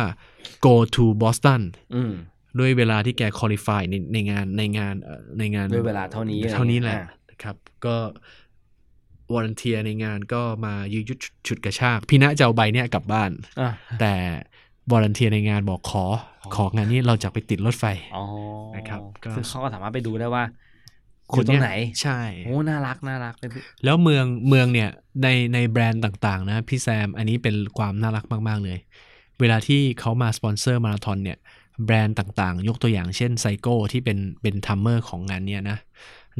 [0.65, 1.61] go to Boston
[1.95, 2.13] อืม
[2.59, 7.95] ด้วยเวลาที่แก qualify ในในงานในงานเอ่อในงานด้วยเวลาเท่านี้เท่านี้แหละอ่านะครับก็
[9.33, 14.13] volunteer ในงานก็มายืดยุดฉุดกระชากพี่ณะจะเอาใบเนี่ยกลับบ้านอะแต่
[14.91, 16.05] volunteer ในงานบอกขอ
[16.43, 18.23] อ๋อของานนี้เราจะไปติดรถไฟอ๋อ
[18.75, 20.43] นะครับก็ซึ่งเขาก็สามารถไปดูได้ว่า
[21.33, 24.89] คนเนี้ยอยู่ตรงไหนใช่โอ้น่ารักน่ารักเลยพี่แล้วเมืองเมืองเนี่ย
[25.23, 28.77] ในในแบรนด์ต่าง ๆ นะ พี่แซมอันนี้เป็นความน่ารักมาก ๆ เลย
[29.39, 31.37] เวลาที่เขามาสปอนเซอร์มาราธอนเนี่ย
[31.85, 35.77] แบรนด์ต่างๆ ยกตัวอย่างเช่นไซโก้ที่เป็นเป็น timer ของงานเนี้ยนะ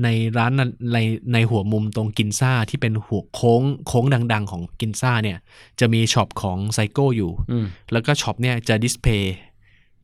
[0.04, 0.98] ในร้านนั้นใน
[1.34, 5.38] ในหัวมุมตรงกินซ่าที่เป็นหัวโค้งโค้งดัง ๆ ของกินซ่าเนี่ย
[5.80, 9.36] จะมี shop ของไซโก้อยู่อืมแล้วก็ shop เนี่ยจะ display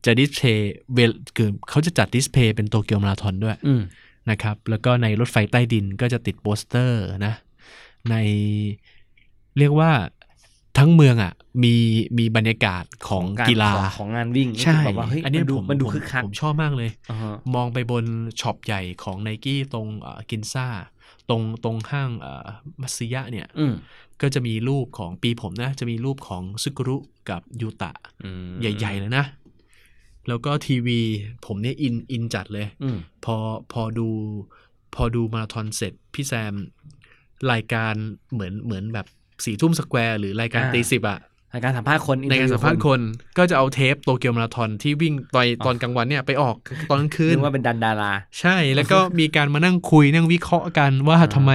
[0.04, 3.82] จะ display เวลคือเขาจะจัด display เป็นโตเกียวมาราธอนด้วยอืม
[4.30, 7.34] นะครับ แล้วก็ในรถไฟใต้ดินก็จะติดโปสเตอร์นะ
[8.10, 8.14] ใน
[9.58, 9.90] เรียกว่า
[10.78, 11.32] ทั้งเมืองอะ
[11.64, 11.74] มี
[12.18, 18.04] มีบรรยากาศของกีฬาของของงานวิ่งใช่แบบว่าเฮ้ยอันเนี้ยมันดูผมมันดูผมคึกคักผมชอบมากเลยอ่าฮะมองไปบน
[18.40, 20.66] shop ใหญ่ของไนกี้ตรงเอ่อกินซ่า
[21.28, 22.46] ตรงตรงห้างเอ่อ
[22.80, 23.74] มัตสึยะเนี่ยอืม
[24.22, 26.96] ก็จะมีรูปของปีผมนะ จะมีรูปของสึกุรุ
[27.30, 27.92] กับยูตะ
[28.22, 29.24] อืมใหญ่ ๆ เลยนะ
[30.28, 31.00] แล้วก็ทีวี
[31.46, 33.36] ผมเนี่ยอินอินจัดเลยอืมพอ
[33.72, 34.08] พอดู
[34.94, 36.54] พอดูมาราธอนเสร็จพี่แซม
[37.52, 37.94] รายการ
[38.32, 39.06] เหมือนเหมือนแบบ
[39.44, 41.20] สี่ทุ่มสแควร์หรือรายการอ่าตีสิบอะ
[41.52, 43.00] ในการสัมภาษณ์คนในการสัมภาษณ์คน
[43.38, 46.56] ก็จะเอาเทปโตเกียวมาราธอนที่วิ่งตอนตอนกลางวันเนี่ยไปออก
[46.90, 51.52] ตอนกลางคืนึนกว่าเป็นดันดารา ใช่แล้วก็มีการมานั่งคุยนั่งวิเคราะห์กันว่าอ่าทำไม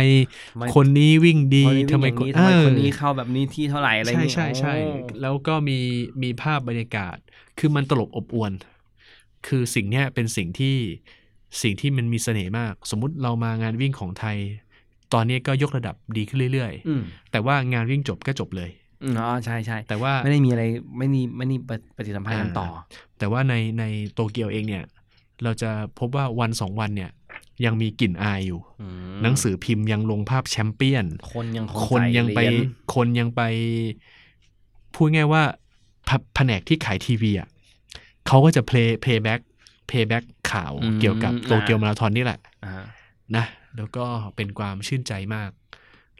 [0.52, 5.80] ทำไมคนนี้วิ่งดีคนนี้ทำไมวิ่งคอนย่างนี้ทำไมเออคนนี้เข้าแบบนี้ที่เท่าไหร่อะไรอย่างใช่งี้ใช่ใช่โอ้แล้วก็มี
[6.24, 7.18] มีภาพบรรยากาศ
[7.60, 8.52] คือมันตลบอบอวน
[9.48, 10.76] คือสิ่งเนี้ยเป็นสิ่งที่
[11.62, 14.38] สิ่งที่มันมีเสน่ห์มาก สมมุติเรามางานวิ่งของไทย
[15.14, 18.70] ตอนนี้ก็ยกระดับดีขึ้นเรื่อยอืมๆแต่ว่างานวิ่งจบก็จบเลย
[19.04, 20.64] อืมอ๋อใช่ใช่แต่ว่าไม่ได้มีอะไร
[20.98, 21.58] ไม่มีไม่มี
[21.96, 22.68] ปฏิสัมพันธ์กันต่อ
[23.20, 23.84] แต่ว่าในใน
[24.14, 24.84] โตเกียวเองเนี่ย
[25.44, 27.12] เราจะพบว่าวันสองวันเนี่ย
[27.66, 33.42] ยังมีกลิ่นอายอยู่อืมหนังสือพิมพ์ยังลงภาพแชมเปี้ยน คนยังคงคนยังไปใส่เหรียญคนยังไป
[34.94, 35.44] พูดง่ายว่า
[36.06, 37.50] แผแผนกที่ขายทีวีอะ
[38.28, 39.40] เขาก็จะ play playback
[39.88, 42.84] playback ข่าวเกี่ยวกับโตเกียวมาราธอนนี่แหละอ่า
[43.36, 43.46] นะ
[43.78, 44.06] แล้วก็
[44.36, 45.52] เป็นความชื่นใจมาก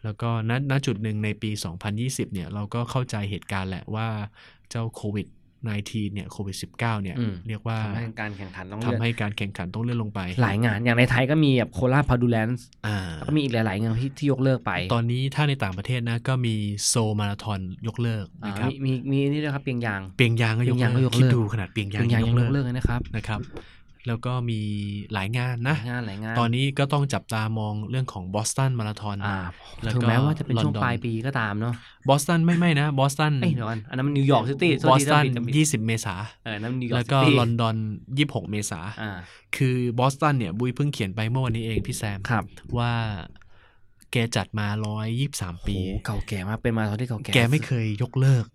[0.04, 1.52] แล้วก็ณณจุดหนึ่งในปี
[1.92, 4.08] 2020 เนี่ย เราก็เข้าใจเหตุการณ์แหละว่า
[4.70, 5.28] เจ้าโควิด
[5.66, 16.56] -19 เนี่ยโควิด -19 เนี่ยอืมเรียกว่าทำให้การแข่งขันต้องทำเลื่อนให้การแข่งขันต้องเลื่อนลงไป หลายงานอย่างในไทยก็มีแบบโคราชพาดูแลนซ์อ่าแล้วก็มีอีกหลาย ๆ งานที่ที่ยกเลิกไป ตอนนี้ถ้าในต่างประเทศนะก็มี
[16.88, 23.40] โซลมาราธอนยกเลิกอ่านะครับมีมีมีนี่ด้วยครับเปียงยางเปียงยางก็ยกเปียงยางก็เลิยกกคิดเลิกดูขนาดเปียงยางเปียงยางยังยกเลิเลิกกเลยนะครับนะครับ
[24.08, 24.60] แล้วก็มี
[25.14, 29.38] หลายงานนะงานหลายงาน ตอนนี้ก็ต้องจับตามองเรื่องของบอสตันมาราธอนอ่า
[29.84, 31.74] แล้วถึงก็แม้ว่าจะเป็นช่วงลอนดอนปลายปีก็ตามเนาะ
[32.10, 35.24] บอสตันไม่ไม่นะบอสตันเอ้ยเดี๋ยวก่อนอันนั้นมันนิวยอร์กซิตี้บอสตัน
[35.56, 37.76] ยี่20เมษาเออนั่นนิวยอร์แล้กวก็ลอนดอน
[38.14, 39.12] 26เมษาอ่า
[39.58, 42.44] คือบอสตันเนี่ยบุยเพิ่งเขียนไปเมื่อวันนี้เองพี่แซมครับ
[42.78, 42.94] ว่า
[44.12, 44.68] แกจัดมา
[45.18, 48.46] 123ปีโอ้เก่าแก่มากเป็นมาราธอนที่เก่าแก่ แกไม่เคยยกเลิก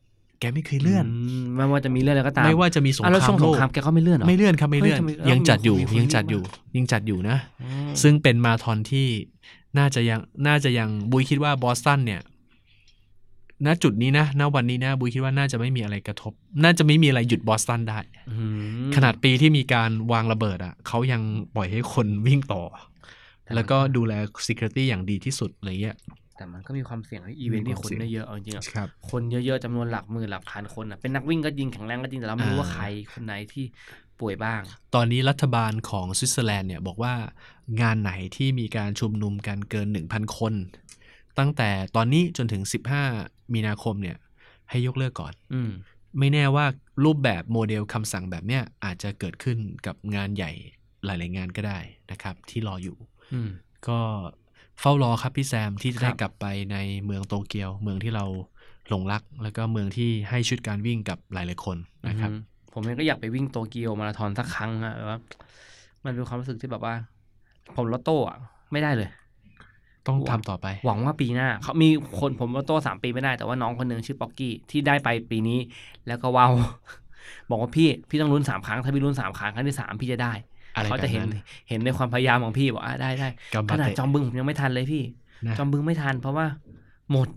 [0.43, 6.43] แกไม่เคยเลื่อนไม่ว่าจะมีเรื่องอะไรก็ตามไม่ว่าจะมีสงครามอะแล้วช่วงสงครามโลกแกก็ไม่เลื่อนเหรอไม่เลื่อนครับไม่เลื่อนเฮ้ยทำไมยังจัดอยู่มีคนยังจัดวิ่งอยู่
[6.77, 9.07] ยังจัดอยู่นะอืมซึ่งเป็นมาราธอนที่
[9.79, 12.21] น่าจะยังน่าจะยังบุยคิดว่าบอสตันเนี่ย
[13.67, 16.33] ณจุดนี้นะณวันนี้นะบุยคิดว่าน่าจะไม่มีอะไรกระทบ
[16.63, 17.99] น่าจะไม่มีอะไรหยุดบอสตันได้
[18.31, 18.37] อื
[18.89, 21.23] มขนาดปีที่มีการวางระเบิดอะเขายัง
[21.55, 22.63] ปล่อยให้คนวิ่งต่อ
[23.55, 24.13] แล้วก็ดูแล
[24.47, 25.97] security อย่างดีที่สุดอะไรเงี้ย
[26.43, 33.65] แต่มันก็มีความเสี่ยงที่อีเวนต์ที่คนได้เยอะเอาจริงๆอะครับคนเยอะๆจำนวนหลักหมื่นหลักพันคนอะเป็นนักวิ่งก็จริงแข็งแรงก็จริงแต่เราไม่รู้ว่าอ่าใครคนไหนที่
[34.21, 34.63] ป่วยบ้าง
[34.95, 37.15] ตอนนี้รัฐบาลของสวิตเซอร์แลนด์เนี่ยบอกว่า
[37.81, 40.55] งานไหนที่มีการชุมนุมกันเกิน 1,000 คน
[41.39, 42.63] ตั้งแต่ตอนนี้จนถึง
[43.09, 44.17] 15 มีนาคมเนี่ย
[44.71, 45.71] ให้ยกเลิกก่อนอืม
[46.19, 46.67] ไม่แน่ว่า
[47.05, 50.53] รูปแบบโมเดลคำสั่งแบบเนี้ยอาจจะเกิดขึ้นกับงานใหญ่
[51.05, 51.79] หลาย ๆ งานก็ได้
[52.11, 52.97] นะครับ ที่รออยู่
[53.33, 53.51] อืม
[53.89, 54.01] ก็
[54.81, 58.25] เฝ้ารอครับพี่แซมที่จะได้ครับกลับไปในเมืองโตเกียว เมืองที่เรา
[58.89, 61.77] หลงรัก แล้วก็เมืองที่ให้ชุดการวิ่งกับหลายๆคน
[62.09, 62.41] นะครับอืม
[62.73, 65.19] ผมเองก็อยากไปวิ่งโตเกียวมาราธอนสักครั้งอะแบบว่า
[66.05, 66.95] มันเป็นความรู้สึกที่แบบว่า
[67.77, 68.39] ผมลอตโต้อะ
[68.73, 69.11] ไม่ได้เลย
[70.07, 71.89] ต้องทำต่อไป หวังว่าปีหน้าเขามี
[72.21, 75.59] คนผมลอตโต้สามปีไม่ได้แต่ว่าน้องคนหนึ่งชื่อป๊อกกี้ที่ได้ไปปีนี้
[76.07, 76.53] แล้วก็ว้าว
[77.51, 80.52] บอกว่าพี่พี่ต้องลุ้นสามครั้งถ้าพี่ลุ้นสามครั้งครั้งที่สามพี่จะได้อะไร
[80.85, 85.03] เขาจะเห็นแบบนั้นเห็นในความพยายามของพี่บอกอะได้ได้กัมขบานาดเตะจอมบึงผมยังไม่ทันเลยพี่
[85.47, 86.47] นะจอมบึงไม่ทันเพราะว่า
[87.13, 87.29] หมด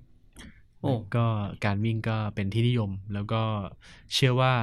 [0.81, 1.25] โอ้ก็
[1.65, 3.41] การวิ่งก็เป็นที่นิยม แล้วก็
[4.13, 4.53] เชื่อว่า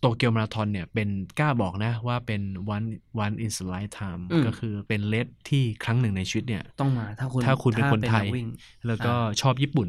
[0.00, 1.08] โตเกียวมาราธอนเนี่ยเป็น
[1.38, 2.42] กล้าบอกนะว่าเป็น
[2.74, 2.86] one
[3.24, 8.46] one in a lifetime อืมก็คือเป็นเลสที่ครั้งหนึ่งในชีวิตเนี่ย ต้องมาถ้าคุณถ้าคุณเป็นคนไทยกวิ่ง
[8.86, 9.88] แล้วก็ชอบญี่ปุ่น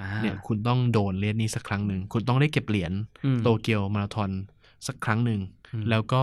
[0.00, 2.92] อ่าเนี่ยคุณต้องโดนเลสนี้สักครั้งหนึ่ง คุณต้องได้เก็บเหรียญ
[3.24, 4.30] อืมโตเกียวมาราธอน
[4.86, 5.40] สักครั้งหนึ่ง
[5.72, 6.22] อืมแล้วก็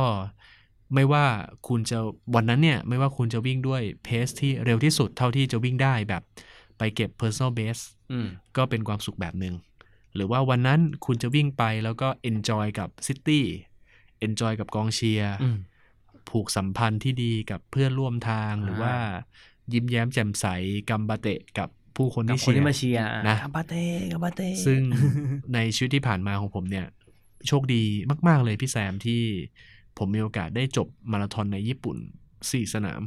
[0.93, 1.25] ไม่ว่า
[1.67, 1.99] คุณจะ
[2.35, 6.23] วันนั้นเนี่ย ไม่ว่าคุณจะวิ่งด้วยเพสที่เร็วที่สุดเท่าที่จะวิ่งได้แบบ
[6.77, 8.27] ไปเก็บ personal best อืม
[8.57, 9.55] ก็เป็นความสุขแบบหนึ่ง
[10.15, 13.45] หรือว่าวันนั้นคุณจะวิ่งไปแล้วก็ enjoy กับซิตี้
[14.27, 15.57] enjoy กับกองเชียร์อืม
[16.29, 18.95] ผูกสัมพันธ์ที่ดีกับเพื่อนร่วมทางหรือว่า
[19.73, 20.45] ยิ้มแย้มแจ่มใส
[20.89, 24.81] กัมบาเตะกับผู้คนกับที่คนเชียที่ร์มาเชียร์นะกับบาเต้กับบาเต้ซึ่ง
[25.53, 26.85] ในชีวิตที่ผ่านมาของผมเนี่ย
[27.47, 27.83] โชคดี
[28.27, 29.23] มาก ๆเลยพี่แซมที่
[29.97, 31.97] ผมมีโอกาสได้จบมาราธอนในญี่ปุ่น
[32.35, 33.01] 4สนาม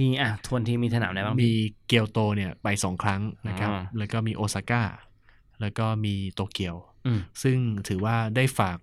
[0.00, 1.54] มีอะทวนทีมีสนามไหนบ้างมีพี่
[1.88, 4.82] เกียวโตเนี่ยไปสองครั้งนะครับอ่าแล้วก็มีโอซาก้า
[5.60, 7.58] แล้วก็มีโตเกียวอืมซึ่ง
[7.88, 8.78] ถือว่าได้ฝาก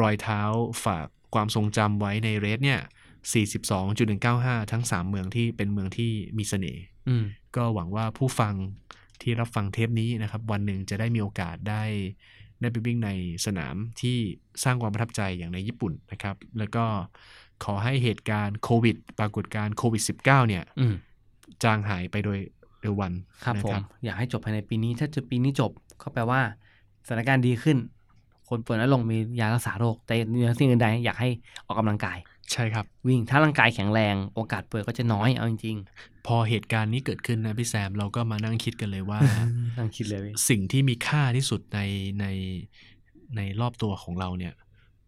[0.00, 0.40] รอยเท้า
[0.84, 2.80] ฝากความทรงจำไว้ในเรสเนี่ย
[3.96, 7.24] 42.195 ทั้ง 3 เมืองที่เป็นเมืองที่มีเสน่ห์อืม
[7.56, 8.54] ก็หวังว่าผู้ฟัง
[9.22, 11.82] ที่รับฟังเทปนี้นะครับ วันหนึ่งจะได้มีโอกาสได้
[12.60, 13.10] ได้ไปวิ่งใน
[13.46, 14.16] สนามที่
[14.64, 16.84] สร้างความประทับใจอย่างในญี่ปุ่นนะครับ แล้วก็
[17.64, 20.94] ขอให้เหตุการณ์โควิด ปรากฏการณ์โควิด -19 เนี่ยอืม
[21.62, 22.38] จางหายไปโดย
[22.80, 23.12] เร็ววัน
[23.44, 25.70] ครับนะผม อยากให้จบภายในปีนี้ ถ้าจะปีนี้จบ
[26.02, 26.40] ก็แปลว่า
[27.06, 27.78] สถานการณ์ดีขึ้น
[28.48, 31.28] คนป่วยน้อยลงมียารักษาโรค แต่เหนือสิ่งอื่นใดอยากให้
[31.66, 32.18] ออกกำลังกาย
[32.52, 35.76] ใช่ครับ วิ่งถ้าร่างกายแข็งแรงโอกาสป่วยก็จะน้อยเอาจริง
[36.26, 41.80] พอเหตุการณ์นี้เกิดขึ้นนะพี่แซมเราก็มานั่งคิดกันเลยว่าๆนั่งคิดเลย สิ่งที่มีค่าที่สุดใน
[42.20, 42.26] ใน
[43.36, 44.54] ในรอบตัวของเราเนี่ย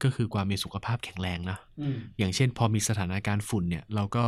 [0.02, 4.24] ก็คือความมีสุขภาพแข็งแรงนะอืมอย่างเช่น พอมีสถานการณ์ฝุ่นเนี่ย เราก็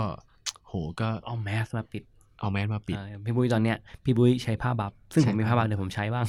[0.67, 2.03] โหก็เอาแมสมาปิด
[2.41, 6.27] เอาแมสมาปิดเออพี่บุ้ยตอนเนี้ยพี่บุ้ยใช้ผ้า buff ซึ่งใช้ผมมีผ้าผ้า buff เดี๋ยวผมใช้บ้าง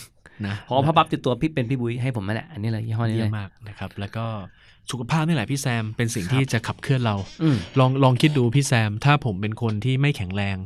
[0.47, 4.25] นะเพราะว่าผ้า buff ติดตัวพี่เป็นพี่บุ้ยให้ผมนั่นแหละอันนี้เลยยี่ห้อนี้เลยเยี่เลยยมมากนะครับ แล้วก็
[4.91, 10.57] สุขภาพนี่แหละพี่แซมเป็นสิ่งครับที่จะขับเคลื่อนเราอืมลองลองคิดดูพี่แซม ถ้าผมเป็นคนที่ไม่แข็งแรง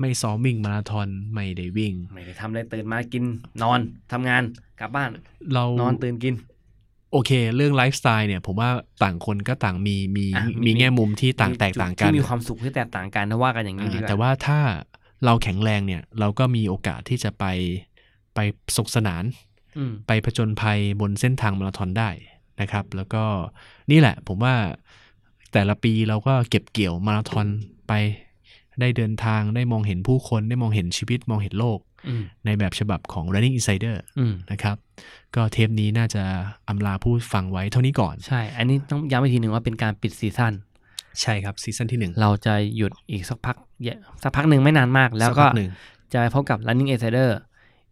[0.00, 3.24] ไม่ซ้อมวิ่งมาราธอนไม่ได้วิ่ง ไม่ได้ทำอะไรตื่นมากิน
[3.62, 3.80] นอน
[4.12, 4.42] ทำงาน
[4.80, 5.10] กลับบ้าน
[5.52, 6.34] เรานอนตื่นกิน
[7.12, 8.70] โอเค เรื่องไลฟ์สไตล์เนี่ย ผมว่า
[9.02, 14.58] ต่างคนก็ต่างมีมีอะมีมีแง่มุมที่ต่างแตกต่างกันที่มีความสุขที่แตกต่างกันนะว่ากันอย่างนี้ดีกอ่าว่าแต่ว่าถ้า
[15.24, 17.44] เราแข็งแรงเนี่ย เราก็มีโอกาสที่จะไป
[18.38, 19.24] ไปสุขสนาน
[19.78, 22.10] อืมไปผจญภัยบนเส้นทางมาราธอนได้
[22.60, 23.24] นะครับ แล้วก็
[23.90, 24.54] นี่แหละผมว่า
[25.52, 27.46] แต่ละปีเราก็เก็บเกี่ยวมาราธอน
[27.88, 27.92] ไป
[28.80, 31.78] ได้เดินทางได้มองเห็นผู้คนได้มองเห็นชีวิตมองเห็นโลก
[32.08, 34.76] อืมในแบบฉบับของ Running Insider อืมนะครับ
[35.34, 36.22] ก็เทปนี้น่าจะ
[36.68, 40.52] อำลาผู้ฟังไว้เท่านี้ก่อน ใช่ อันนี้ต้องย้ำอีกทีหนึ่งว่าเป็นการปิดซีซั่น
[41.20, 45.70] ใช่ครับซีซั่นที่หนึ่งเราจะหยุดอีกสักพักเยอะสักพักหนึ่งไม่นานมาก แล้วก็สักพักหนึ่ง
[46.12, 47.28] จะไปพบกับ Running Insider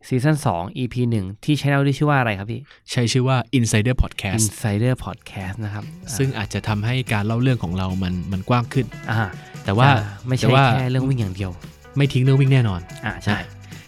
[0.09, 5.85] ซีซั่น2 EP 1 ที่ channel ที่ชื่อว่าอะไรครับพี่ ใช้ชื่อว่า Insider Podcast Insider Podcast นะครับ
[6.17, 9.17] ซึ่งอาจจะทำให้การเล่าเรื่องของเรามันมันกว้างขึ้นอ่า
[9.65, 9.97] แต่ว่าจะ
[10.27, 11.51] ไม่แต่ใช่ว่าแค่เรื่องวิ่งอย่างเดียว
[11.97, 13.39] ไม่ทิ้งเรื่องวิ่งแน่นอนอ่าใช่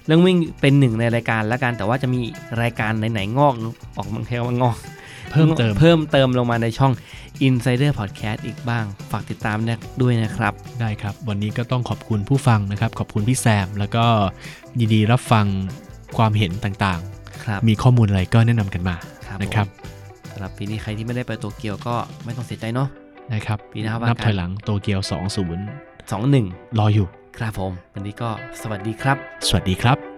[0.07, 2.21] เรื่องวิ่งเป็นหนึ่งในรายการแล้วกันแต่ว่าจะมี
[2.62, 3.55] รายการไหนๆงอก
[3.99, 4.77] ออกมาแค่ว่างอก
[5.33, 6.93] เพิ่มเติมเพิ่มเติมลงมาในช่อง
[7.47, 9.59] Insider Podcast อีกบ้าง ฝากติดตาม
[10.03, 14.05] ด้วยนะครับ ได้ครับ วันนี้ก็ต้องขอบคุณผู้ฟังนะครับ ขอบคุณพี่แซม แล้วก็
[14.79, 15.47] ยินดีรับฟัง
[16.17, 17.01] ความเห็นต่าง
[17.45, 18.97] ครับๆมีข้อมูลอะไรก็แนะนำกันมา
[19.27, 21.95] ครับนะครับผมสำหรับปีนี้ใครที่ไม่ได้ไปโตเกียวก็
[22.25, 22.89] ไม่ต้องเสียใจเนาะ
[23.33, 25.19] นะครับปีหน้าว่ากันนับถอยหลังโตเกียว 20สอ
[26.21, 26.47] งหนึ่ง
[26.79, 27.07] รออยู่
[27.39, 28.31] ครับผม วันนี้ก็
[28.63, 29.17] สวัสดีครับ
[29.49, 30.18] สวัสดีครับ